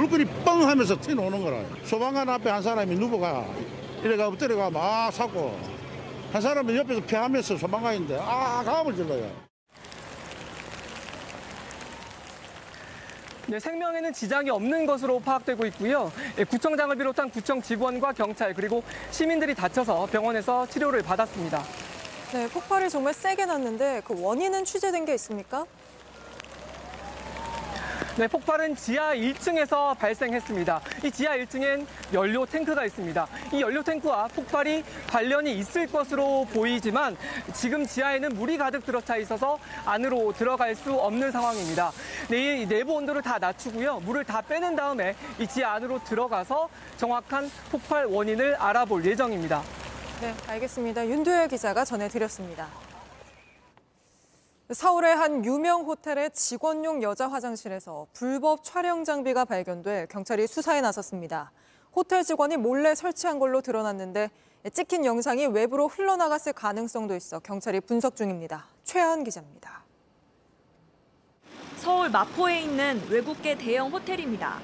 [0.00, 1.62] 불길이 뻥 하면서 튀어나오는 거라.
[1.84, 3.44] 소방관 앞에 한 사람이 누워가
[4.02, 5.54] 이래가 엎드려가 막 사고
[6.32, 9.30] 한 사람은 옆에서 피하면서 소방관인데 아 가음을 질러요.
[13.46, 16.10] 네, 생명에는 지장이 없는 것으로 파악되고 있고요.
[16.38, 21.62] 예, 구청장을 비롯한 구청 직원과 경찰 그리고 시민들이 다쳐서 병원에서 치료를 받았습니다.
[22.32, 25.66] 네, 폭발이 정말 세게 났는데 그 원인은 취재된 게 있습니까?
[28.20, 30.82] 네, 폭발은 지하 1층에서 발생했습니다.
[31.04, 33.26] 이 지하 1층엔 연료 탱크가 있습니다.
[33.50, 37.16] 이 연료 탱크와 폭발이 관련이 있을 것으로 보이지만
[37.54, 41.92] 지금 지하에는 물이 가득 들어차 있어서 안으로 들어갈 수 없는 상황입니다.
[42.28, 44.00] 네, 이 내부 온도를 다 낮추고요.
[44.00, 49.62] 물을 다 빼낸 다음에 이 지하 안으로 들어가서 정확한 폭발 원인을 알아볼 예정입니다.
[50.20, 51.06] 네, 알겠습니다.
[51.08, 52.89] 윤도열 기자가 전해드렸습니다.
[54.72, 61.50] 서울의 한 유명 호텔의 직원용 여자 화장실에서 불법 촬영 장비가 발견돼 경찰이 수사에 나섰습니다.
[61.92, 64.30] 호텔 직원이 몰래 설치한 걸로 드러났는데
[64.72, 68.66] 찍힌 영상이 외부로 흘러나갔을 가능성도 있어 경찰이 분석 중입니다.
[68.84, 69.82] 최하은 기자입니다.
[71.78, 74.60] 서울 마포에 있는 외국계 대형 호텔입니다.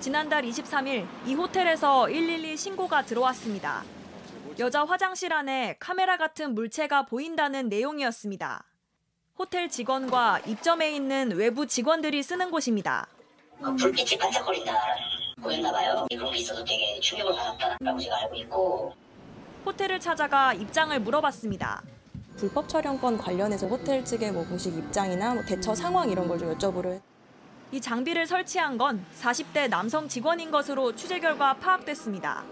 [0.00, 3.84] 지난달 23일 이 호텔에서 112 신고가 들어왔습니다.
[4.58, 8.69] 여자 화장실 안에 카메라 같은 물체가 보인다는 내용이었습니다.
[9.40, 13.06] 호텔 직원과 입점해 있는 외부 직원들이 쓰는 곳입니다.
[13.58, 14.74] 그 불빛이 반짝거린다
[15.40, 16.06] 보였나 봐요.
[16.10, 18.94] 그런 게 있어서 되게 충격을 받았다라고 제가 알고 있고
[19.64, 21.82] 호텔을 찾아가 입장을 물어봤습니다.
[22.36, 27.00] 불법 촬영권 관련해서 호텔 측의 뭐 공식 입장이나 뭐 대처 상황 이런 걸 좀 여쭤보려
[27.72, 32.44] 이 장비를 설치한 건 40대 남성 직원인 것으로 취재 결과 파악됐습니다.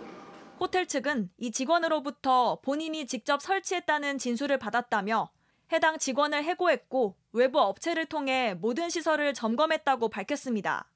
[0.59, 5.29] 호텔 측은 이 직원으로부터 본인이 직접 설치했다는 진술을 받았다며
[5.73, 10.89] 해당 직원을 해고했고 외부 업체를 통해 모든 시설을 점검했다고 밝혔습니다.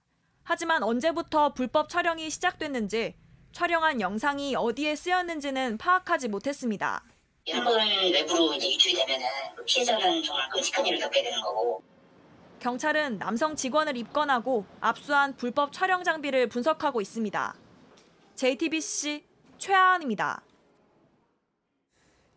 [0.44, 3.14] 하지만 언제부터 불법 촬영이 시작됐는지
[3.52, 7.04] 촬영한 영상이 어디에 쓰였는지는 파악하지 못했습니다.
[7.46, 11.82] 거는 외부로 이제 유출이 되면은 그 피해자는 정말 끔찍한 일을 겪게 되는 거고
[12.60, 17.56] 경찰은 남성 직원을 입건하고 압수한 불법 촬영 장비를 분석하고 있습니다.
[18.36, 19.24] JTBC
[19.58, 20.42] 최하은입니다.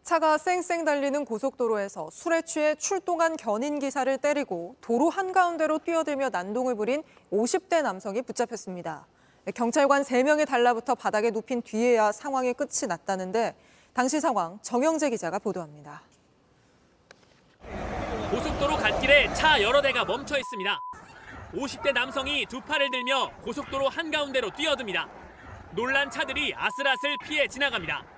[0.06, 7.02] 차가 쌩쌩 달리는 고속도로에서 술에 취해 출동한 견인 기사를 때리고 도로 한가운데로 뛰어들며 난동을 부린
[7.32, 9.08] 50대 남성이 붙잡혔습니다.
[9.56, 13.56] 경찰관 3명이 달라붙어 바닥에 눕힌 뒤에야 상황의 끝이 났다는데
[13.96, 16.04] 당시 상황 정영재 기자가 보도합니다.
[18.30, 20.80] 고속도로 갓길에 차 여러 대가 멈춰 있습니다.
[21.56, 25.10] 50대 남성이 두 팔을 들며 고속도로 한가운데로 뛰어듭니다.
[25.72, 28.14] 놀란 차들이 아슬아슬 피해 지나갑니다.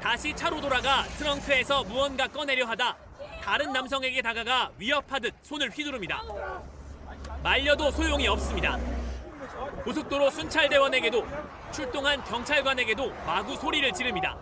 [0.00, 2.96] 다시 차로 돌아가 트렁크에서 무언가 꺼내려 하다
[3.42, 6.22] 다른 남성에게 다가가 위협하듯 손을 휘두릅니다.
[7.42, 8.78] 말려도 소용이 없습니다.
[9.84, 11.26] 고속도로 순찰대원에게도
[11.72, 14.36] 출동한 경찰관에게도 마구 소리를 지릅니다.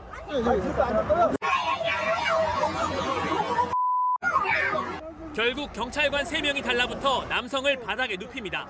[5.35, 8.68] 결국 경찰관 3명이 달라붙어 남성을 바닥에 눕힙니다.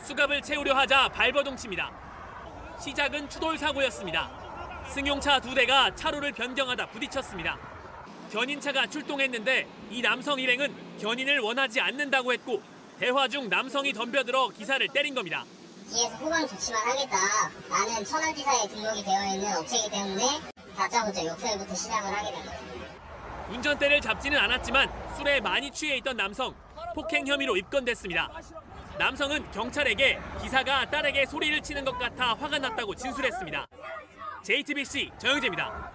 [0.00, 1.90] 수갑을 채우려 하자 발버둥칩니다.
[2.80, 4.30] 시작은 추돌 사고였습니다.
[4.88, 7.58] 승용차 두 대가 차로를 변경하다 부딪혔습니다.
[8.32, 12.62] 견인차가 출동했는데 이 남성 일행은 견인을 원하지 않는다고 했고
[12.98, 15.44] 대화 중 남성이 덤벼들어 기사를 때린 겁니다.
[15.90, 17.16] 뒤에서 후방 조치만 하겠다.
[17.68, 20.22] 나는 천안지사에 등록이 되어 있는 업체이기 때문에
[20.76, 22.58] 다짜고짜 욕설부터 시작을 하게 된 거죠.
[23.50, 26.54] 운전대를 잡지는 않았지만 술에 많이 취해 있던 남성
[26.94, 28.30] 폭행 혐의로 입건됐습니다.
[28.98, 33.66] 남성은 경찰에게 기사가 딸에게 소리를 치는 것 같아 화가 났다고 진술했습니다.
[34.44, 35.92] JTBC 정영재입니다.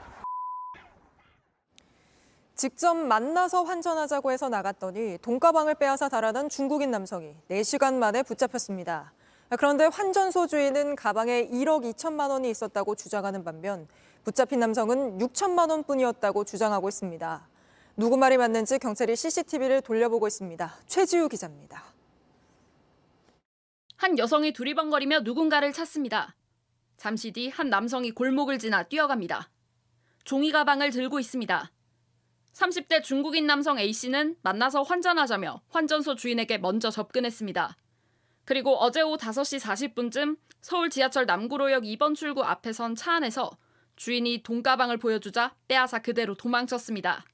[2.55, 9.13] 직접 만나서 환전하자고 해서 나갔더니 돈가방을 빼앗아 달아난 중국인 남성이 4시간 만에 붙잡혔습니다.
[9.57, 13.87] 그런데 환전소 주인은 가방에 1억 2천만 원이 있었다고 주장하는 반면
[14.25, 17.47] 붙잡힌 남성은 6천만 원뿐이었다고 주장하고 있습니다.
[17.95, 20.75] 누구 말이 맞는지 경찰이 CCTV를 돌려보고 있습니다.
[20.85, 21.88] 최지우 기자입니다.
[23.99, 26.33] 한 여성이 두리번거리며 누군가를 찾습니다.
[26.95, 29.49] 잠시 뒤 한 남성이 골목을 지나 뛰어갑니다.
[30.23, 31.69] 종이 가방을 들고 있습니다.
[32.53, 37.75] 30대 중국인 남성 A씨는 만나서 환전하자며 환전소 주인에게 먼저 접근했습니다.
[38.45, 43.51] 그리고 어제 오후 5시 40분쯤 서울 지하철 남구로역 2번 출구 앞에 선 차 안에서
[43.97, 47.25] 주인이 돈가방을 보여주자 빼앗아 그대로 도망쳤습니다.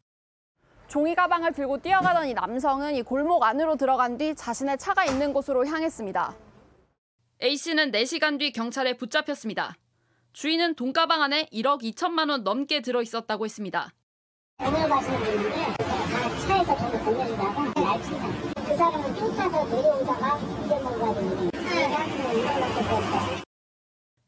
[0.87, 5.63] 종이 가방을 들고 뛰어가던 이 남성은 이 골목 안으로 들어간 뒤 자신의 차가 있는 곳으로
[5.67, 6.44] 향했습니다.
[7.43, 9.75] A씨는 4시간 뒤 경찰에 붙잡혔습니다.
[10.31, 13.93] 주인은 돈가방 안에 1억 2천만 원 넘게 들어 있었다고 했습니다.
[14.59, 18.53] 오늘 가시는 분인데 다 차에서 돈을 건네주다가 날치다.
[18.65, 20.39] 그 사람은 쫓아서 내려오다가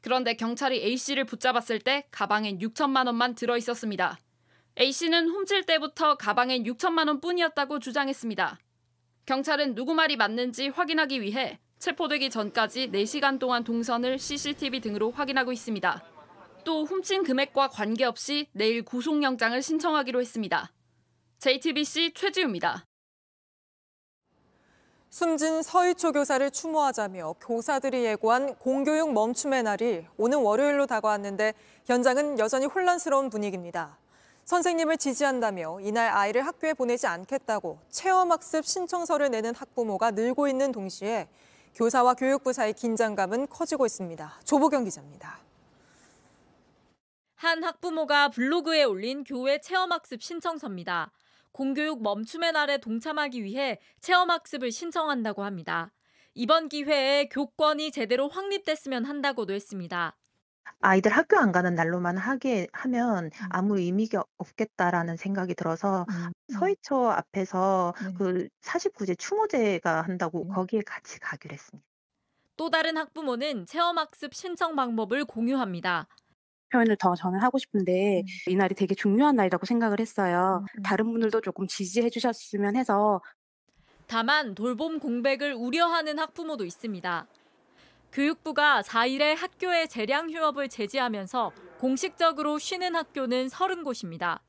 [0.02, 4.18] 그런데 경찰이 A씨를 붙잡았을 때 가방엔 6천만 원만 들어 있었습니다.
[4.80, 8.60] A씨는 훔칠 때부터 가방엔 6천만 원뿐이었다고 주장했습니다.
[9.26, 16.04] 경찰은 누구 말이 맞는지 확인하기 위해 체포되기 전까지 4시간 동안 동선을 CCTV 등으로 확인하고 있습니다.
[16.64, 20.72] 또 훔친 금액과 관계없이 내일 구속영장을 신청하기로 했습니다.
[21.40, 22.86] JTBC 최지우입니다.
[25.10, 31.54] 숨진 서희초 교사를 추모하자며 교사들이 예고한 공교육 멈춤의 날이 오는 월요일로 다가왔는데
[31.86, 33.98] 현장은 여전히 혼란스러운 분위기입니다.
[34.46, 41.28] 선생님을 지지한다며 이날 아이를 학교에 보내지 않겠다고 체험학습 신청서를 내는 학부모가 늘고 있는 동시에
[41.78, 44.40] 교사와 교육부 사이 긴장감은 커지고 있습니다.
[44.44, 45.38] 조보경 기자입니다.
[47.36, 51.12] 한 학부모가 블로그에 올린 교회 체험학습 신청서입니다.
[51.52, 55.94] 공교육 멈춤의 날에 동참하기 위해 체험학습을 신청한다고 합니다.
[56.34, 60.18] 이번 기회에 교권이 제대로 확립됐으면 한다고도 했습니다.
[60.80, 66.06] 아이들 학교 안 가는 날로만 하게 하면 아무 의미가 없겠다라는 생각이 들어서
[66.54, 71.86] 서희초 앞에서 그 49 제 추모제가 한다고 거기에 같이 가기로 했습니다.
[72.58, 76.08] 또 다른 학부모는 체험학습 신청 방법을 공유합니다.
[76.72, 80.66] 표현을 더 저는 하고 싶은데 이 날이 되게 중요한 날이라고 생각을 했어요.
[80.84, 83.22] 다른 분들도 조금 지지해 주셨으면 해서.
[84.08, 87.28] 다만 돌봄 공백을 우려하는 학부모도 있습니다.
[88.12, 94.40] 교육부가 4일에 학교의 재량 휴업을 제지하면서 공식적으로 쉬는 학교는 30곳입니다.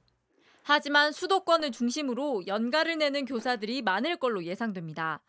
[0.62, 5.20] 하지만 수도권을 중심으로 연가를 내는 교사들이 많을 걸로 예상됩니다.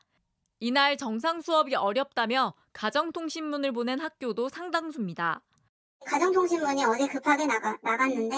[0.60, 5.42] 이날 정상 수업이 어렵다며 가정통신문을 보낸 학교도 상당수입니다.
[6.06, 8.36] 가정통신문이 어제 급하게 나가, 나갔는데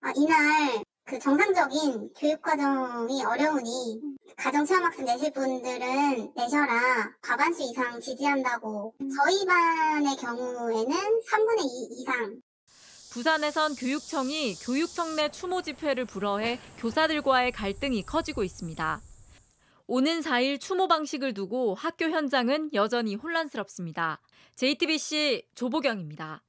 [0.00, 4.00] 아, 이날 그 정상적인 교육 과정이 어려우니
[4.36, 12.40] 가정 체험학습 내실 분들은 내셔라 과반수 이상 지지한다고 저희 반의 경우에는 3분의 2 이상
[13.12, 19.00] 부산에선 교육청이 교육청 내 추모 집회를 불허해 교사들과의 갈등이 커지고 있습니다.
[19.88, 24.20] 오는 4일 추모 방식을 두고 학교 현장은 여전히 혼란스럽습니다.
[24.54, 26.44] JTBC 조보경입니다.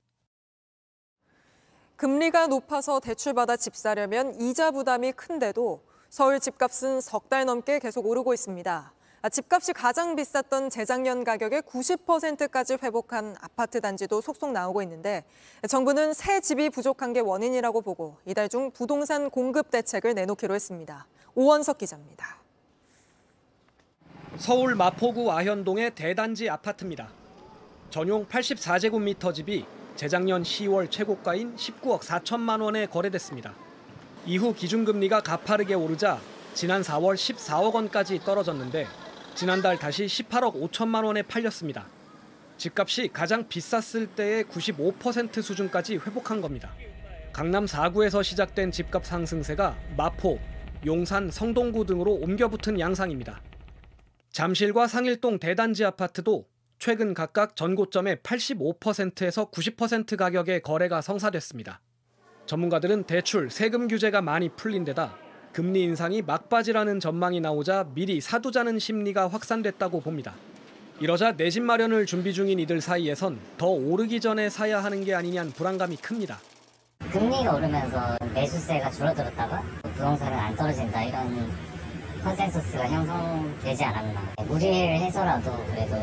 [2.01, 8.33] 금리가 높아서 대출받아 집 사려면 이자 부담이 큰데도 서울 집값은 석 달 넘게 계속 오르고
[8.33, 8.93] 있습니다.
[9.21, 15.23] 아, 집값이 가장 비쌌던 재작년 가격의 90%까지 회복한 아파트 단지도 속속 나오고 있는데
[15.69, 21.05] 정부는 새 집이 부족한 게 원인이라고 보고 이달 중 부동산 공급 대책을 내놓기로 했습니다.
[21.35, 22.41] 오원석 기자입니다.
[24.37, 27.09] 서울 마포구 아현동의 대단지 아파트입니다.
[27.91, 33.53] 전용 84제곱미터 집이 재작년 10월 최고가인 19억 4천만 원에 거래됐습니다.
[34.25, 36.19] 이후 기준금리가 가파르게 오르자
[36.53, 38.87] 지난 4월 14억 원까지 떨어졌는데
[39.35, 41.87] 지난달 다시 18억 5천만 원에 팔렸습니다.
[42.57, 46.71] 집값이 가장 비쌌을 때의 95% 수준까지 회복한 겁니다.
[47.33, 50.39] 강남 4구에서 시작된 집값 상승세가 마포,
[50.85, 53.41] 용산, 성동구 등으로 옮겨붙은 양상입니다.
[54.31, 56.45] 잠실과 상일동 대단지 아파트도
[56.81, 61.79] 최근 각각 전고점의 85%에서 90% 가격의 거래가 성사됐습니다.
[62.47, 65.15] 전문가들은 대출, 세금 규제가 많이 풀린 데다
[65.53, 70.33] 금리 인상이 막바지라는 전망이 나오자 미리 사두자는 심리가 확산됐다고 봅니다.
[70.99, 75.51] 이러자 내 집 마련을 준비 중인 이들 사이에선 더 오르기 전에 사야 하는 게 아니냐는
[75.51, 76.39] 불안감이 큽니다.
[77.11, 81.47] 금리가 오르면서 매수세가 줄어들었다가 부동산은 안 떨어진다 이런
[82.23, 84.33] 컨센서스가 형성되지 않았나.
[84.47, 85.95] 무리를 해서라도 그래도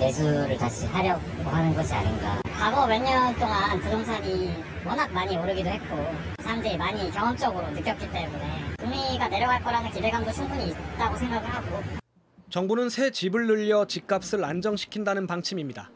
[0.00, 2.40] 매수를 다시 하려고 하는 것이 아닌가.
[2.44, 4.50] 과거 몇 년 동안 부동산이
[4.84, 5.96] 워낙 많이 오르기도 했고
[6.42, 11.82] 사람들이 많이 경험적으로 느꼈기 때문에 금리가 내려갈 거라는 기대감도 충분히 있다고 생각을 하고
[12.50, 15.90] 정부는 새 집을 늘려 집값을 안정시킨다는 방침입니다.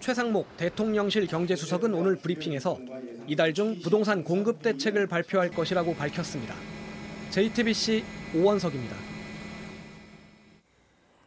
[0.00, 2.78] 최상목 대통령실 경제수석은 오늘 브리핑에서
[3.28, 6.54] 이달 중 부동산 공급 대책을 발표할 것이라고 밝혔습니다.
[7.30, 8.96] JTBC 오원석입니다.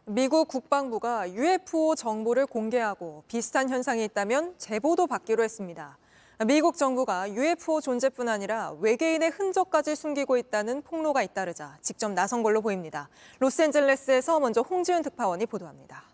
[0.08, 5.98] 미국 국방부가 UFO 정보를 공개하고 비슷한 현상이 있다면 제보도 받기로 했습니다.
[6.46, 13.08] 미국 정부가 UFO 존재뿐 아니라 외계인의 흔적까지 숨기고 있다는 폭로가 잇따르자 직접 나선 걸로 보입니다.
[13.40, 16.04] 로스앤젤레스에서 먼저 홍지은 특파원이 보도합니다.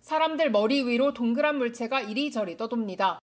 [0.00, 3.18] 사람들 머리 위로 동그란 물체가 이리저리 떠돕니다.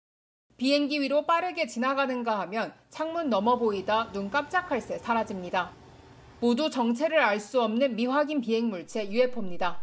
[0.57, 5.84] 비행기 위로 빠르게 지나가는가 하면 창문 너머 보이다 눈 깜짝할 새 사라집니다.
[6.45, 9.81] 모두 정체를 알 수 없는 미확인 비행 물체 UFO입니다.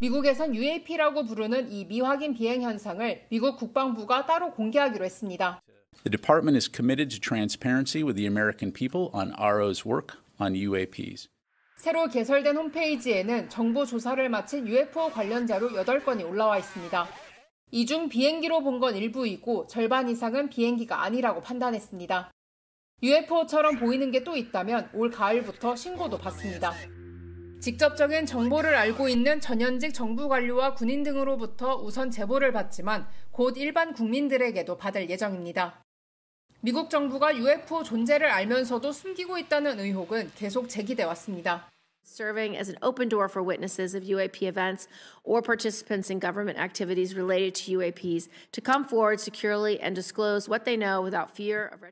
[0.00, 5.62] 미국에선 UAP라고 부르는 이 미확인 비행 현상을 미국 국방부가 따로 공개하기로 했습니다.
[6.02, 11.28] The department is committed to transparency with the American people on RO's work on UAPs.
[11.76, 17.06] 새로 개설된 홈페이지에는 정부 조사를 마친 UFO 관련 자료 8건이 올라와 있습니다.
[17.70, 22.32] 이 중 비행기로 본 건 일부이고 절반 이상은 비행기가 아니라고 판단했습니다.
[23.02, 26.72] UFO처럼 보이는 게 또 있다면 올 가을부터 신고도 받습니다.
[27.60, 34.76] 직접적인 정보를 알고 있는 전현직 정부 관료와 군인 등으로부터 우선 제보를 받지만 곧 일반 국민들에게도
[34.76, 35.82] 받을 예정입니다.
[36.60, 41.68] 미국 정부가 UFO 존재를 알면서도 숨기고 있다는 의혹은 계속 제기돼 왔습니다.
[42.04, 44.88] serving as an open door for witnesses of UAP events
[45.24, 50.64] or participants in government activities related to UAPs to come forward securely and disclose what
[50.64, 51.82] they know without fear of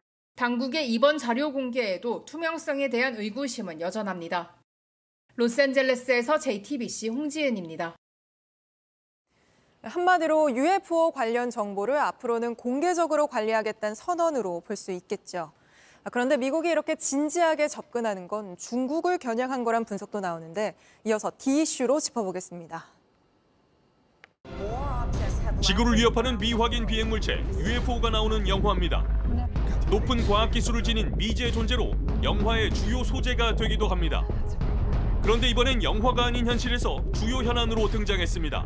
[0.40, 4.56] 당국의 이번 자료 공개에도 투명성에 대한 의구심은 여전합니다.
[5.36, 7.94] 로스앤젤레스에서 JTBC 홍지은입니다.
[9.82, 15.52] 한마디로 UFO 관련 정보를 앞으로는 공개적으로 관리하겠다는 선언으로 볼 수 있겠죠.
[16.10, 20.74] 그런데 미국이 이렇게 진지하게 접근하는 건 중국을 겨냥한 거란 분석도 나오는데
[21.04, 22.86] 이어서 D 이슈로 짚어보겠습니다.
[25.60, 29.59] 지구를 위협하는 미확인 비행물체 UFO가 나오는 영화입니다.
[29.90, 31.90] 높은 과학 기술을 지닌 미지의 존재로
[32.22, 34.24] 영화의 주요 소재가 되기도 합니다.
[35.20, 38.64] 그런데 이번엔 영화가 아닌 현실에서 주요 현안으로 등장했습니다.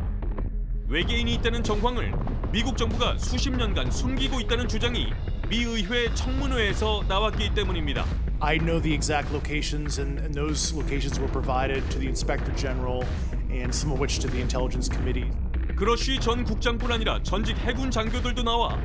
[0.87, 2.13] 외계인이 있다는 정황을
[2.51, 5.07] 미국 정부가 수십 년간 숨기고 있다는 주장이
[5.49, 8.05] 미 의회 청문회에서 나왔기 때문입니다.
[8.39, 13.03] I know the exact locations, and, and those locations were provided to the Inspector General
[13.49, 15.31] and some of which to the Intelligence Committee.
[15.75, 18.77] 그러쉬 전 국장뿐 아니라 전직 해군 장교들도 나와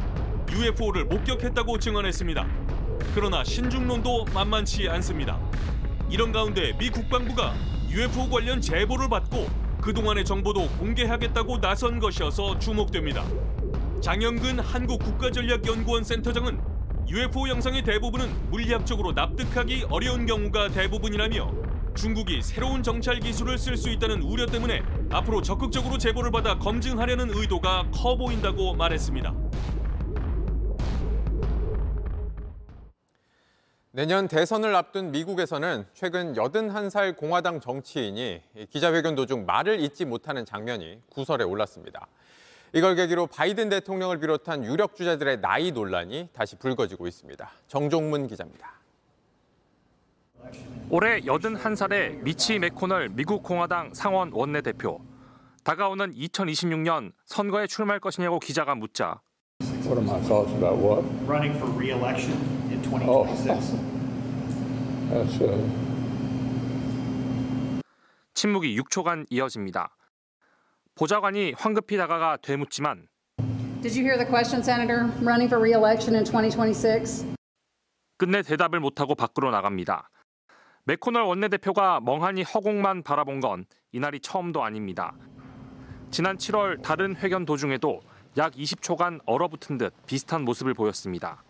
[0.53, 2.47] UFO를 목격했다고 증언했습니다.
[3.15, 5.39] 그러나 신중론도 만만치 않습니다.
[6.11, 7.55] 이런 가운데 미 국방부가
[7.89, 9.49] UFO 관련 제보를 받고
[9.81, 13.25] 그동안의 정보도 공개하겠다고 나선 것이어서 주목됩니다.
[14.03, 16.61] 장영근 한국국가전략연구원 센터장은
[17.09, 21.53] UFO 영상의 대부분은 물리학적으로 납득하기 어려운 경우가 대부분이라며
[21.95, 27.87] 중국이 새로운 정찰 기술을 쓸 수 있다는 우려 때문에 앞으로 적극적으로 제보를 받아 검증하려는 의도가
[27.93, 29.35] 커 보인다고 말했습니다.
[33.93, 41.43] 내년 대선을 앞둔 미국에서는 최근 81살 공화당 정치인이 기자회견 도중 말을 잇지 못하는 장면이 구설에
[41.43, 42.07] 올랐습니다.
[42.73, 47.51] 이걸 계기로 바이든 대통령을 비롯한 유력 주자들의 나이 논란이 다시 불거지고 있습니다.
[47.67, 48.75] 정종문 기자입니다.
[50.89, 55.01] 올해 81살의 미치 맥코널 미국 공화당 상원 원내대표.
[55.65, 59.21] 다가오는 2026년 선거에 출마할 것이냐고 기자가 묻자
[59.61, 61.05] What are my thoughts about what?
[61.27, 62.33] Running for re-election
[62.71, 63.77] in Oh, 2026.
[65.11, 65.71] that's uh,
[68.35, 69.91] 침묵이 6초간 이어집니다.
[70.95, 73.09] 보좌관이 황급히 다가가 되묻지만
[73.83, 75.11] Did you hear the question, Senator?
[75.23, 77.27] Running for re-election in 2026?
[78.19, 80.09] 끝내 대답을 못하고 밖으로 나갑니다.
[80.85, 85.15] 맥코널 원내대표가 멍하니 허공만 바라본 건 이날이 처음도 아닙니다.
[86.11, 88.01] 지난 7월 다른 회견 도중에도
[88.37, 91.43] 약 20초간 얼어붙은 듯 비슷한 모습을 보였습니다.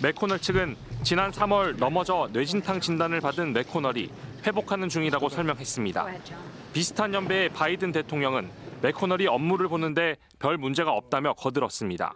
[0.00, 4.10] 맥코널 측은 지난 3월 넘어져 뇌진탕 진단을 받은 맥코널이
[4.46, 6.06] 회복하는 중이라고 설명했습니다.
[6.72, 8.48] 비슷한 연배의 바이든 대통령은
[8.82, 12.14] 맥코널이 업무를 보는데 별 문제가 없다며 거들었습니다.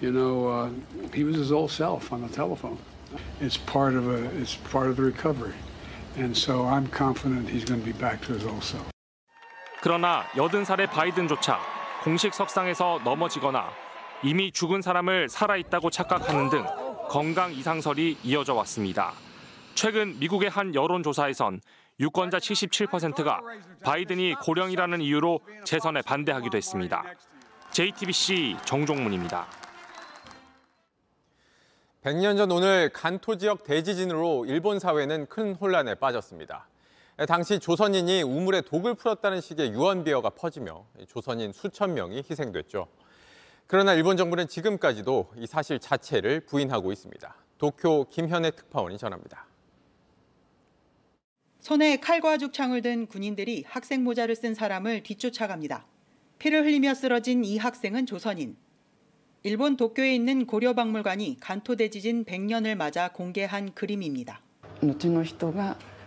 [0.00, 0.70] you know, uh,
[1.12, 2.78] he was his old self on the telephone.
[3.40, 5.54] It's part of a, it's part of the recovery,
[6.16, 8.86] and so I'm confident he's going to be back to his old self.
[9.80, 11.60] 그러나 80살의 바이든조차
[12.02, 13.70] 공식 석상에서 넘어지거나
[14.24, 16.64] 이미 죽은 사람을 살아있다고 착각하는 등
[17.08, 19.12] 건강 이상설이 이어져 왔습니다.
[19.74, 21.60] 최근 미국의 한 여론조사에선
[22.00, 23.40] 유권자 77%가
[23.84, 27.04] 바이든이 고령이라는 이유로 재선에 반대하기도 했습니다.
[27.70, 29.46] JTBC 정종문입니다.
[32.04, 36.66] 100년 전 오늘 간토 지역 대지진으로 일본 사회는 큰 혼란에 빠졌습니다.
[37.26, 42.86] 당시 조선인이 우물에 독을 풀었다는 식의 유언 비어가 퍼지며 조선인 수천 명이 희생됐죠.
[43.66, 47.34] 그러나 일본 정부는 지금까지도 이 사실 자체를 부인하고 있습니다.
[47.58, 49.46] 도쿄 김현애 특파원이 전합니다.
[51.60, 55.86] 손에 칼과 죽창을 든 군인들이 학생 모자를 쓴 사람을 뒤쫓아갑니다.
[56.38, 58.56] 피를 흘리며 쓰러진 이 학생은 조선인.
[59.42, 64.40] 일본 도쿄에 있는 고려 박물관이 간토 대지진 100년을 맞아 공개한 그림입니다.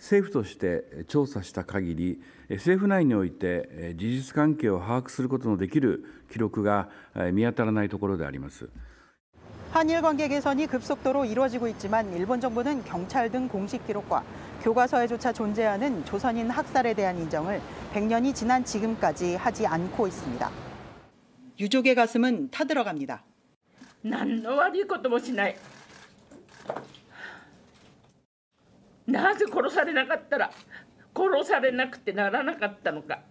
[0.00, 6.88] 政府として調査した限り、政府内において事実関係を把握することのできる記録が
[7.32, 8.68] 見当たらないところであります。
[9.72, 14.24] 한일 관계 개선이 급속도로 이루어지고 있지만 일본 정부는 경찰 등 공식 기록과
[14.62, 17.60] 교과서에조차 존재하는 조선인 학살에 대한 인정을
[17.92, 20.50] 100년이 지난 지금까지 하지 않고 있습니다.
[21.58, 23.22] 유족의 가슴은 타들어갑니다.
[24.04, 25.56] 何の悪いこともしない
[29.06, 30.50] なぜ殺されなかったら
[31.14, 33.22] 殺されなくてならなかったのか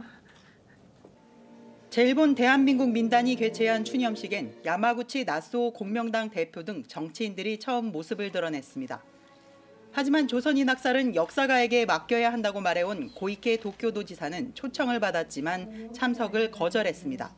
[1.90, 9.02] 제일본 대한민국 민단이 개최한 추념식엔 야마구치 나스오 공명당 대표 등 정치인들이 처음 모습을 드러냈습니다.
[9.94, 17.34] 하지만 조선인 학살은 역사가에게 맡겨야 한다고 말해온 고이케 도쿄도지사는 초청을 받았지만 참석을 거절했습니다.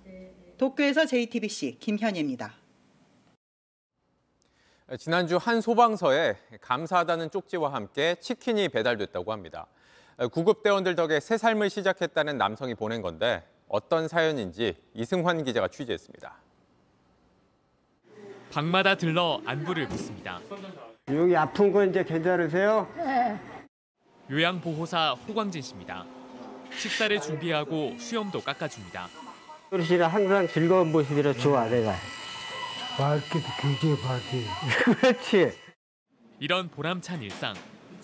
[0.57, 2.55] 도쿄에서 JTBC 김현예입니다.
[4.98, 9.66] 지난주 한 소방서에 감사하다는 쪽지와 함께 치킨이 배달됐다고 합니다.
[10.32, 16.34] 구급대원들 덕에 새 삶을 시작했다는 남성이 보낸 건데 어떤 사연인지 이승환 기자가 취재했습니다.
[18.52, 20.40] 방마다 들러 안부를 묻습니다.
[21.08, 22.86] 여기 아픈 거 이제 괜찮으세요?
[24.30, 26.04] 요양보호사 호광진 씨입니다.
[26.76, 29.08] 식사를 준비하고 수염도 깎아줍니다.
[29.70, 31.94] 어르신은 항상 즐거운 모습이라 좋아 내가.
[32.96, 34.44] 밝기도 굉장히 밝게.
[35.00, 35.58] 그렇지.
[36.38, 37.54] 이런 보람찬 일상.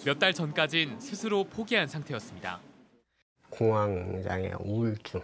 [0.05, 2.61] 몇 달 전까진 스스로 포기한 상태였습니다.
[3.51, 5.21] 공황장애, 우울증.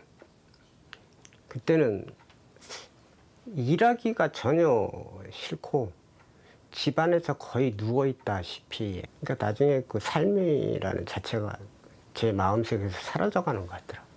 [1.48, 2.04] 그때는
[3.54, 4.90] 일하기가 전혀
[5.32, 5.92] 싫고
[6.72, 9.02] 집안에서 거의 누워 있다시피.
[9.20, 11.56] 그러니까 나중에 그 삶이라는 자체가
[12.14, 14.12] 제 마음속에서 사라져가는 것 같더라고요.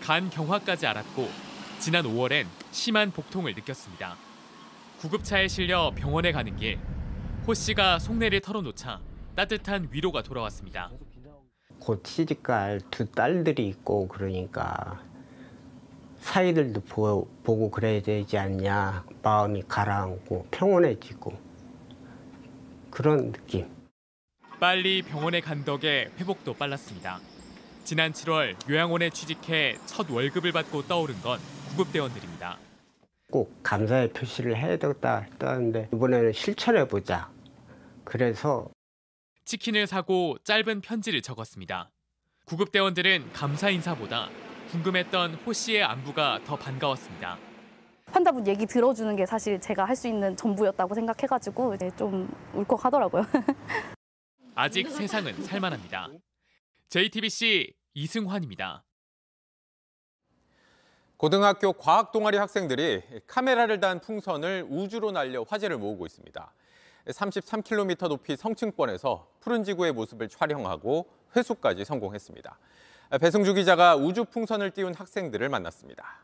[0.00, 1.28] 간 경화까지 앓았고
[1.78, 4.16] 지난 5월엔 심한 복통을 느꼈습니다.
[5.00, 6.78] 구급차에 실려 병원에 가는 길,
[7.46, 9.00] 호 씨가 속내를 털어놓자
[9.34, 10.90] 따뜻한 위로가 돌아왔습니다.
[11.78, 15.02] 곧 시집갈 두 딸들이 있고 그러니까
[16.18, 21.32] 사이들도 보, 보고 그래야 되지 않냐 마음이 가라앉고 평온해지고
[22.90, 23.70] 그런 느낌.
[24.60, 27.20] 빨리 병원에 간 덕에 회복도 빨랐습니다.
[27.84, 31.40] 지난 7월 요양원에 취직해 첫 월급을 받고 떠오른 건
[31.70, 32.58] 구급대원들입니다.
[33.30, 37.30] 꼭 감사의 표시를 해야 되겠다 했다는데 이번에는 실천해 보자.
[38.04, 38.68] 그래서
[39.44, 41.90] 치킨을 사고 짧은 편지를 적었습니다.
[42.46, 44.28] 구급대원들은 감사 인사보다
[44.70, 47.38] 궁금했던 호 씨의 안부가 더 반가웠습니다.
[48.06, 53.24] 환자분 얘기 들어주는 게 사실 제가 할 수 있는 전부였다고 생각해가지고 이제 좀 울컥하더라고요.
[54.56, 56.08] 아직 세상은 살만합니다.
[56.88, 58.82] JTBC 이승환입니다.
[61.20, 66.52] 고등학교 과학 동아리 학생들이 카메라를 단 풍선을 우주로 날려 화제를 모으고 있습니다.
[67.08, 72.58] 33km 높이 성층권에서 푸른 지구의 모습을 촬영하고 회수까지 성공했습니다.
[73.20, 76.20] 배승주 기자가 우주 풍선을 띄운 학생들을 만났습니다.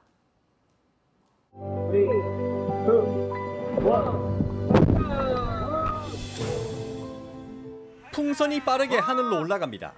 [8.13, 9.93] 풍선이 빠르게 하늘로 올라갑니다.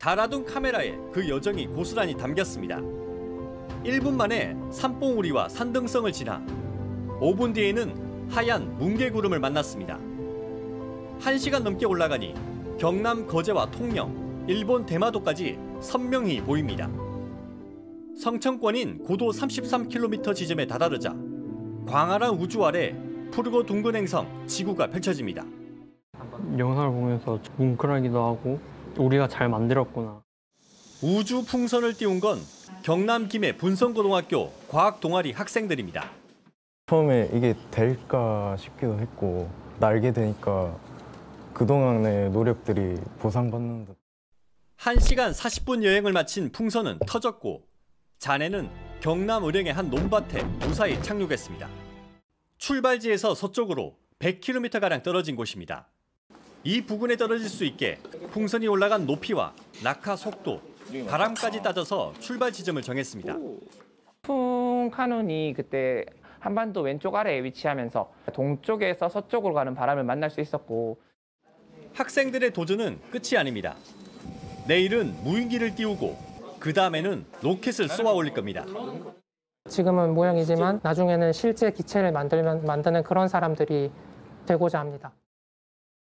[0.00, 2.80] 달아둔 카메라에 그 여정이 고스란히 담겼습니다.
[3.84, 6.44] 1분 만에 산봉우리와 산등성을 지나
[7.20, 9.98] 5분 뒤에는 하얀 뭉게구름을 만났습니다.
[11.20, 12.34] 1시간 넘게 올라가니
[12.78, 16.90] 경남 거제와 통영, 일본 대마도까지 선명히 보입니다.
[18.18, 21.14] 성층권인 고도 33km 지점에 다다르자
[21.86, 22.94] 광활한 우주 아래
[23.30, 25.44] 푸르고 둥근 행성 지구가 펼쳐집니다.
[26.58, 28.60] 영상을 보면서 뭉클하기도 하고
[28.98, 30.22] 우리가 잘 만들었구나.
[31.02, 32.38] 우주 풍선을 띄운 건
[32.82, 36.10] 경남 김해 분성고등학교 과학 동아리 학생들입니다.
[36.86, 40.76] 처음에 이게 될까 싶기도 했고 날게 되니까
[41.52, 43.96] 그동안의 노력들이 보상받는 듯.
[44.78, 47.62] 1시간 40분 여행을 마친 풍선은 터졌고
[48.18, 48.70] 잔해는
[49.00, 51.68] 경남 의령의 한 논밭에 무사히 착륙했습니다.
[52.56, 55.88] 출발지에서 서쪽으로 100km가량 떨어진 곳입니다.
[56.64, 57.98] 이 부근에 떨어질 수 있게
[58.32, 60.60] 풍선이 올라간 높이와 낙하 속도,
[61.08, 63.36] 바람까지 따져서 출발 지점을 정했습니다.
[64.22, 66.04] 풍 카논이 그때
[66.40, 70.98] 한반도 왼쪽 아래에 위치하면서 동쪽에서 서쪽으로 가는 바람을 만날 수 있었고
[71.94, 73.76] 학생들의 도전은 끝이 아닙니다.
[74.66, 76.16] 내일은 무인기를 띄우고
[76.58, 78.64] 그 다음에는 로켓을 쏘아 올릴 겁니다.
[79.68, 83.90] 지금은 모형이지만 나중에는 실제 기체를 만들면 만드는 그런 사람들이
[84.46, 85.12] 되고자 합니다.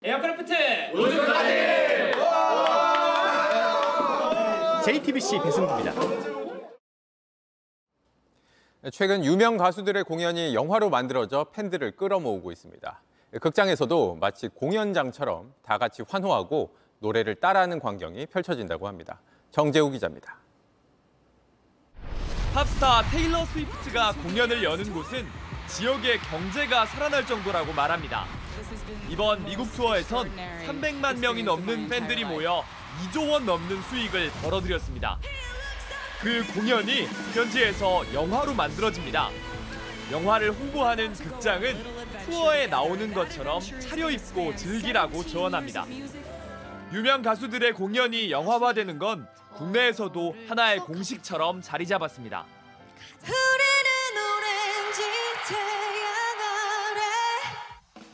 [0.03, 0.53] aircraft
[0.95, 1.98] 우주까지!
[4.83, 5.93] JTBC 배승구입니다.
[8.91, 13.01] 최근 유명 가수들의 공연이 영화로 만들어져 팬들을 끌어모으고 있습니다.
[13.41, 19.19] 극장에서도 마치 공연장처럼 다 같이 환호하고 노래를 따라하는 광경이 펼쳐진다고 합니다.
[19.51, 20.37] 정재우 기자입니다.
[22.53, 25.25] 팝스타 테일러 스위프트가 공연을 여는 곳은
[25.67, 28.25] 지역의 경제가 살아날 정도라고 말합니다.
[29.09, 30.29] 이번 미국 투어에선
[30.65, 32.63] 300만 명이 넘는 팬들이 모여
[32.99, 35.19] 2조 원 넘는 수익을 벌어들였습니다.
[36.21, 39.29] 그 공연이 현지에서 영화로 만들어집니다.
[40.11, 41.81] 영화를 홍보하는 극장은
[42.25, 45.85] 투어에 나오는 것처럼 차려입고 즐기라고 조언합니다.
[46.91, 52.45] 유명 가수들의 공연이 영화화되는 건 국내에서도 하나의 공식처럼 자리 잡았습니다.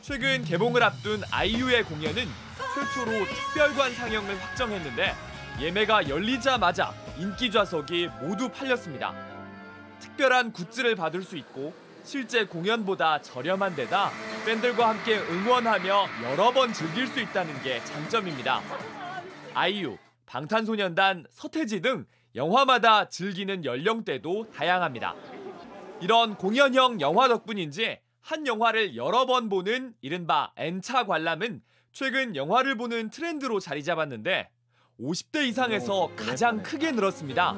[0.02, 2.45] 최근 개봉을 앞둔 아이유의 공연은
[2.76, 5.14] 최초로 특별관 상영을 확정했는데
[5.58, 9.14] 예매가 열리자마자 인기 좌석이 모두 팔렸습니다.
[9.98, 11.72] 특별한 굿즈를 받을 수 있고
[12.04, 14.10] 실제 공연보다 저렴한 데다
[14.44, 18.60] 팬들과 함께 응원하며 여러 번 즐길 수 있다는 게 장점입니다.
[19.54, 19.96] 아이유,
[20.26, 22.04] 방탄소년단, 서태지 등
[22.34, 25.14] 영화마다 즐기는 연령대도 다양합니다.
[26.02, 31.62] 이런 공연형 영화 덕분인지 한 영화를 여러 번 보는 이른바 N차 관람은
[31.92, 34.50] 최근 영화를 보는 트렌드로 자리 잡았는데
[34.98, 37.54] 50대 이상에서 가장 크게 늘었습니다.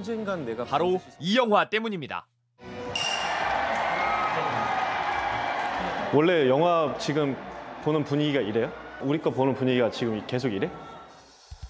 [0.69, 2.29] 바로 이 영화 때문입니다.
[6.13, 7.35] 원래 영화 지금
[7.83, 8.71] 보는 분위기가 이래요?
[9.01, 10.71] 우리 거 보는 분위기가 지금 계속 이래?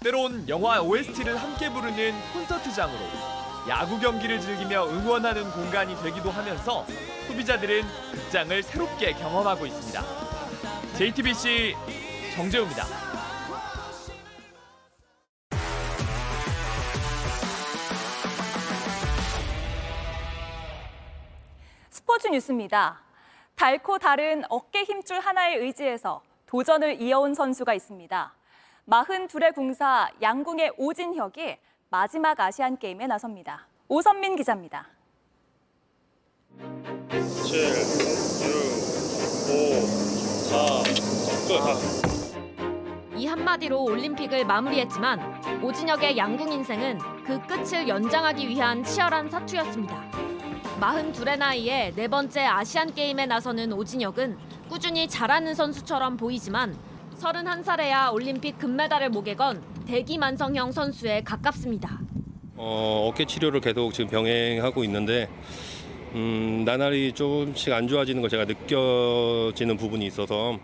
[0.03, 6.85] 때론 영화 OST를 함께 부르는 콘서트장으로 야구 경기를 즐기며 응원하는 공간이 되기도 하면서
[7.27, 7.83] 소비자들은
[8.13, 10.01] 극장을 새롭게 경험하고 있습니다.
[10.97, 11.75] JTBC
[12.35, 12.85] 정재우입니다.
[21.89, 23.01] 스포츠 뉴스입니다.
[23.55, 28.33] 닳고 다른 어깨 힘줄 하나에 의지해서 도전을 이어온 선수가 있습니다.
[28.87, 31.57] 42의 궁사 양궁의 오진혁이
[31.91, 33.65] 마지막 아시안 게임에 나섭니다.
[33.87, 34.85] 오선민 기자입니다.
[36.59, 36.67] 7,
[37.01, 37.65] 6,
[39.49, 39.81] 5,
[40.45, 40.83] 4,
[41.47, 43.17] 끝.
[43.17, 50.11] 이 한마디로 올림픽을 마무리했지만 오진혁의 양궁 인생은 그 끝을 연장하기 위한 치열한 사투였습니다.
[50.79, 54.37] 42의 나이에 네 번째 아시안 게임에 나서는 오진혁은
[54.69, 56.77] 꾸준히 잘하는 선수처럼 보이지만
[57.19, 61.99] 31살에야 올림픽 금메달을 목에 건 대기만성형 선수에 가깝습니다.
[62.55, 65.27] 어, 어깨 치료를 계속 지금 병행하고 있는데
[66.13, 70.59] 음, 나날이 조금씩 안 좋아지는 걸 제가 느껴지는 부분이 있어서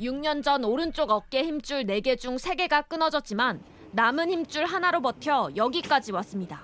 [0.00, 3.60] 6년 전 오른쪽 어깨 힘줄 4개 중 3개가 끊어졌지만
[3.92, 6.62] 남은 힘줄 하나로 버텨 여기까지 왔습니다.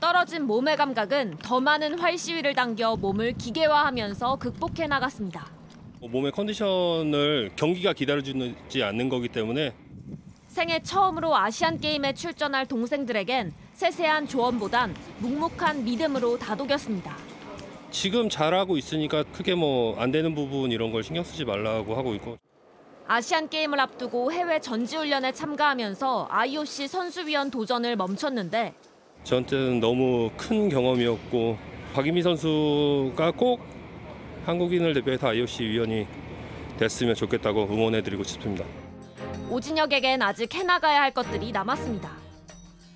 [0.00, 5.46] 떨어진 몸의 감각은 더 많은 활 시위를 당겨 몸을 기계화하면서 극복해 나갔습니다.
[6.00, 9.72] 몸의 컨디션을 경기가 기다려주지 않는 거기 때문에
[10.56, 17.14] 생애 처음으로 아시안 게임에 출전할 동생들에겐 세세한 조언보단 묵묵한 믿음으로 다독였습니다.
[17.90, 22.38] 지금 잘하고 있으니까 크게 뭐 안 되는 부분 이런 걸 신경 쓰지 말라고 하고 있고
[23.06, 28.72] 아시안 게임을 앞두고 해외 전지 훈련에 참가하면서 IOC 선수위원 도전을 멈췄는데
[29.24, 31.58] 저한테는 너무 큰 경험이었고
[31.92, 33.60] 박인미 선수가 꼭
[34.46, 36.06] 한국인을 대표해서 IOC 위원이
[36.78, 38.64] 됐으면 좋겠다고 응원해드리고 싶습니다.
[39.50, 42.10] 오진혁에겐 아직 해나가야 할 것들이 남았습니다.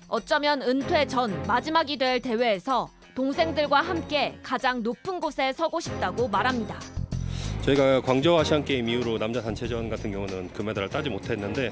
[0.07, 6.79] 어쩌면 은퇴 전 마지막이 될 대회에서 동생들과 함께 가장 높은 곳에 서고 싶다고 말합니다.
[7.61, 11.71] 저희가 광저우 아시안 게임 이후로 남자 단체전 같은 경우는 금메달을 따지 못했는데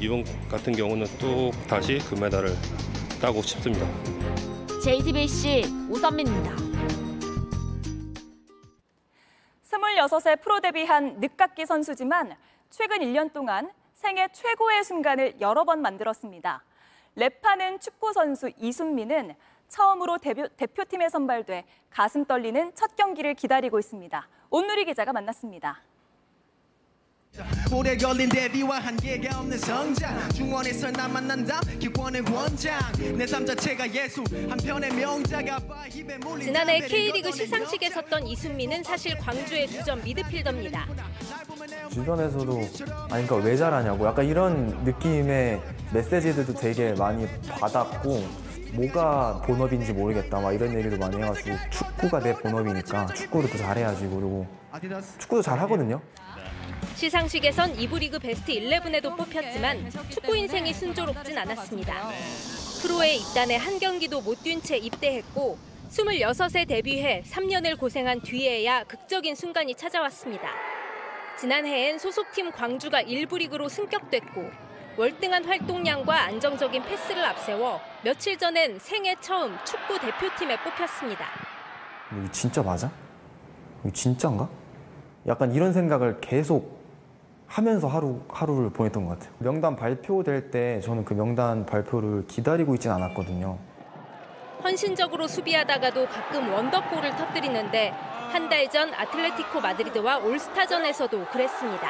[0.00, 2.50] 이번 같은 경우는 또 다시 금메달을
[3.20, 3.86] 따고 싶습니다.
[4.82, 6.68] JTBC 오선민입니다.
[9.98, 12.36] 26세 프로 데뷔한 늦깎이 선수지만
[12.70, 16.62] 최근 1년 동안 생애 최고의 순간을 여러 번 만들었습니다.
[17.16, 19.34] 랩하는 축구 선수 이순민은
[19.66, 24.28] 처음으로 대표, 대표팀에 선발돼 가슴 떨리는 첫 경기를 기다리고 있습니다.
[24.50, 25.82] 온누리 기자가 만났습니다.
[27.72, 30.28] 오래 걸린 데뷔와 한계가 없는 성장.
[30.30, 31.60] 중원에서 나 만난다.
[31.78, 32.78] 기권의 원장.
[33.16, 35.58] 내 삶 자체가 예술 한편의 명작아
[35.94, 40.86] 입에 몰린 지난해 K리그 시상식에 섰던 이순민은 사실 광주의 주전 미드필더입니다.
[41.90, 42.58] 주변에서도
[43.10, 44.06] 아니 그러니까 왜 잘하냐고.
[44.06, 45.60] 약간 이런 느낌의
[45.92, 48.26] 메시지들도 되게 많이 받았고
[48.72, 50.40] 뭐가 본업인지 모르겠다.
[50.40, 54.46] 막 이런 얘기도 많이 해가지고 축구가 내 본업이니까 축구를 더 잘해야지 그리고.
[55.18, 56.00] 축구도 잘하거든요.
[57.02, 61.94] 시상식에선 2부 리그 베스트 11에도 뽑혔지만 축구 인생이 순조롭진 않았습니다.
[62.82, 65.56] 프로에 입단해 한 경기도 못 뛴 채 입대했고
[65.90, 70.48] 26세 데뷔해 3년을 고생한 뒤에야 극적인 순간이 찾아왔습니다.
[71.38, 74.50] 지난해엔 소속팀 광주가 1부 리그로 승격됐고
[74.96, 81.26] 월등한 활동량과 안정적인 패스를 앞세워 며칠 전엔 생애 처음 축구 대표팀에 뽑혔습니다.
[82.18, 82.90] 이거 진짜 맞아?
[83.84, 84.48] 이거 진짜인가?
[85.28, 86.76] 약간 이런 생각을 계속
[87.48, 89.32] 하면서 하루, 하루를 보냈던 것 같아요.
[89.38, 93.56] 명단 발표될 때 저는 그 명단 발표를 기다리고 있진 않았거든요.
[94.62, 97.92] 헌신적으로 수비하다가도 가끔 원더골을 터뜨리는데
[98.32, 101.88] 한 달 전 아틀레티코 마드리드와 올스타전에서도 그랬습니다.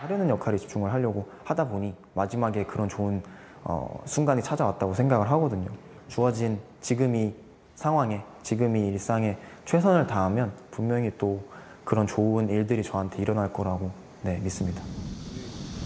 [0.00, 3.22] 하려는 역할에 집중을 하려고 하다 보니 마지막에 그런 좋은
[3.64, 5.68] 어, 순간이 찾아왔다고 생각을 하거든요.
[6.08, 7.32] 주어진 지금 이
[7.74, 11.40] 상황에, 지금 이 일상에 최선을 다하면 분명히 또
[11.84, 13.90] 그런 좋은 일들이 저한테 일어날 거라고
[14.26, 14.82] 네, 믿습니다.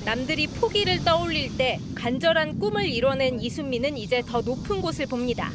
[0.07, 5.51] 남들이 포기를 떠올릴 때 간절한 꿈을 이뤄낸 이순민은 이제 더 높은 곳을 봅니다.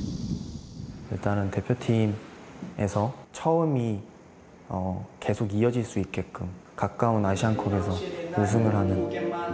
[1.11, 4.01] 일단은 대표팀에서 처음이
[4.69, 7.97] 어, 계속 이어질 수 있게끔 가까운 아시안컵에서
[8.37, 9.09] 우승을 하는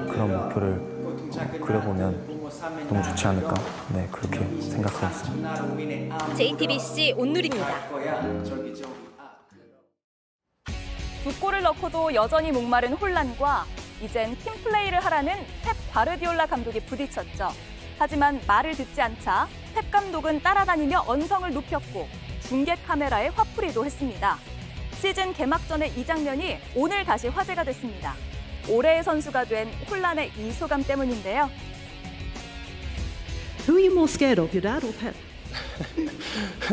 [0.09, 2.41] 그런 목표를 어, 그려보면
[2.89, 3.53] 너무 좋지 않을까
[3.93, 6.35] 네 그렇게 생각하고 있습니다.
[6.35, 7.75] JTBC 온누리입니다.
[11.23, 13.65] 두 골을 넣고도 여전히 목마른 혼란과
[14.01, 17.49] 이젠 팀플레이를 하라는 펩 과르디올라 감독이 부딪혔죠.
[17.99, 22.07] 하지만 말을 듣지 않자 펩 감독은 따라다니며 언성을 높였고
[22.47, 24.39] 중계 카메라에 화풀이도 했습니다.
[24.99, 28.15] 시즌 개막전의 이 장면이 오늘 다시 화제가 됐습니다.
[28.67, 31.49] 올해의 선수가 된 혼란의 이 소감 때문인데요.
[33.67, 35.15] Who are you more scared of, your dad or Pep?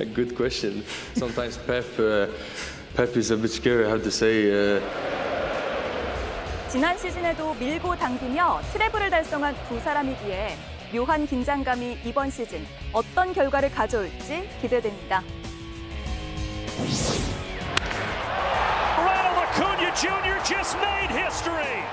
[0.14, 0.84] Good question.
[1.14, 2.28] Sometimes Pep, uh,
[2.98, 3.86] Pep is a bit scary.
[3.86, 4.50] I have to say.
[4.50, 4.82] Uh...
[6.68, 10.56] 지난 시즌에도 밀고 당기며 트래블을 달성한 두 사람이기에
[10.92, 15.22] 묘한 긴장감이 이번 시즌 어떤 결과를 가져올지 기대됩니다.
[18.96, 20.42] Ronald Acuna Jr.
[20.42, 21.84] just made history.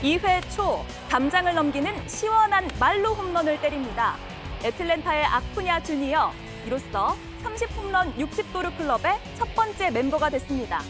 [0.00, 4.16] 2회 초 담장을 넘기는 시원한 말로 홈런을 때립니다.
[4.64, 6.32] 애틀랜타의 아쿠냐 주니어
[6.64, 7.14] 이로써
[7.46, 10.80] 30홈런 60도루 클럽의 첫 번째 멤버가 됐습니다.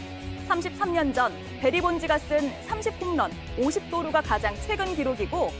[0.47, 1.31] 33년 전
[1.61, 5.51] 베리 본지가 쓴 30홈런 50도루가 가장 최근 기록이고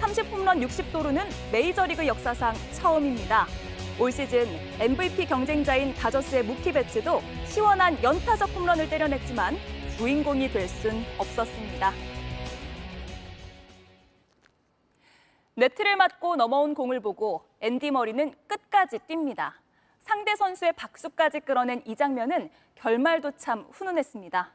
[0.00, 3.46] 30홈런 60도루는 메이저리그 역사상 처음입니다.
[3.98, 4.46] 올 시즌
[4.80, 9.56] MVP 경쟁자인 다저스의 무키 베츠도 시원한 연타석 홈런을 때려냈지만
[9.96, 11.92] 주인공이 될 순 없었습니다.
[15.56, 19.52] 네트를 맞고 넘어온 공을 보고 앤디 머리는 끝까지 뜁니다.
[20.04, 24.52] 상대 선수의 박수까지 끌어낸 이 장면은 결말도 참 훈훈했습니다.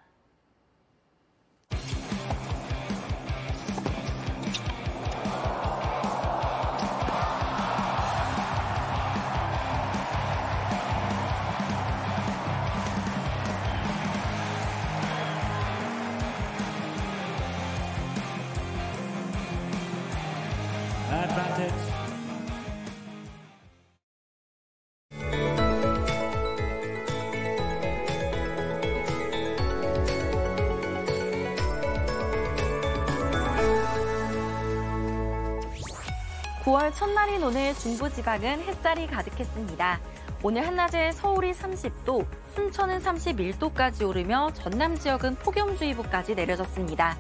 [36.94, 40.00] 첫날인 오늘 중부지방은 햇살이 가득했습니다.
[40.42, 42.26] 오늘 한낮에 서울이 30도,
[42.56, 47.18] 순천은 31도까지 오르며 전남 지역은 폭염주의보까지 내려졌습니다.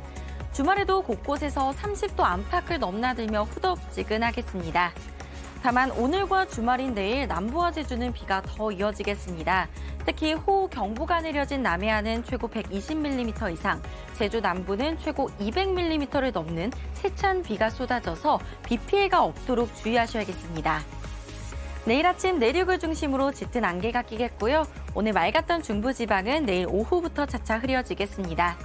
[0.54, 4.92] 주말에도 곳곳에서 30도 안팎을 넘나들며 후덥지근하겠습니다.
[5.62, 9.68] 다만 오늘과 주말인 내일 남부와 제주는 비가 더 이어지겠습니다.
[10.10, 13.80] 특히 호우 경보가 내려진 남해안은 최고 120mm 이상,
[14.18, 20.82] 제주 남부는 최고 200mm를 넘는 세찬 비가 쏟아져서 비 피해가 없도록 주의하셔야겠습니다.
[21.86, 24.64] 내일 아침 내륙을 중심으로 짙은 안개가 끼겠고요.
[24.96, 28.58] 오늘 맑았던 중부지방은 내일 오후부터 차차 흐려지겠습니다.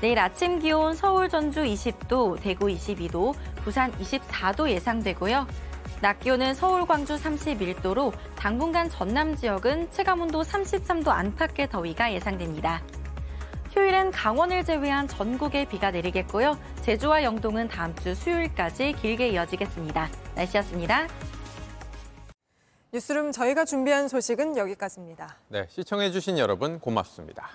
[0.00, 3.34] 내일 아침 기온 서울, 전주 20도, 대구 22도,
[3.64, 5.44] 부산 24도 예상되고요.
[6.02, 12.82] 낮 기온은 서울, 광주 31도로 당분간 전남 지역은 체감온도 33도 안팎의 더위가 예상됩니다.
[13.70, 16.58] 휴일은 강원을 제외한 전국에 비가 내리겠고요.
[16.82, 20.10] 제주와 영동은 다음 주 수요일까지 길게 이어지겠습니다.
[20.34, 21.06] 날씨였습니다.
[22.92, 25.36] 뉴스룸 저희가 준비한 소식은 여기까지입니다.
[25.50, 27.48] 네, 시청해주신 여러분 고맙습니다.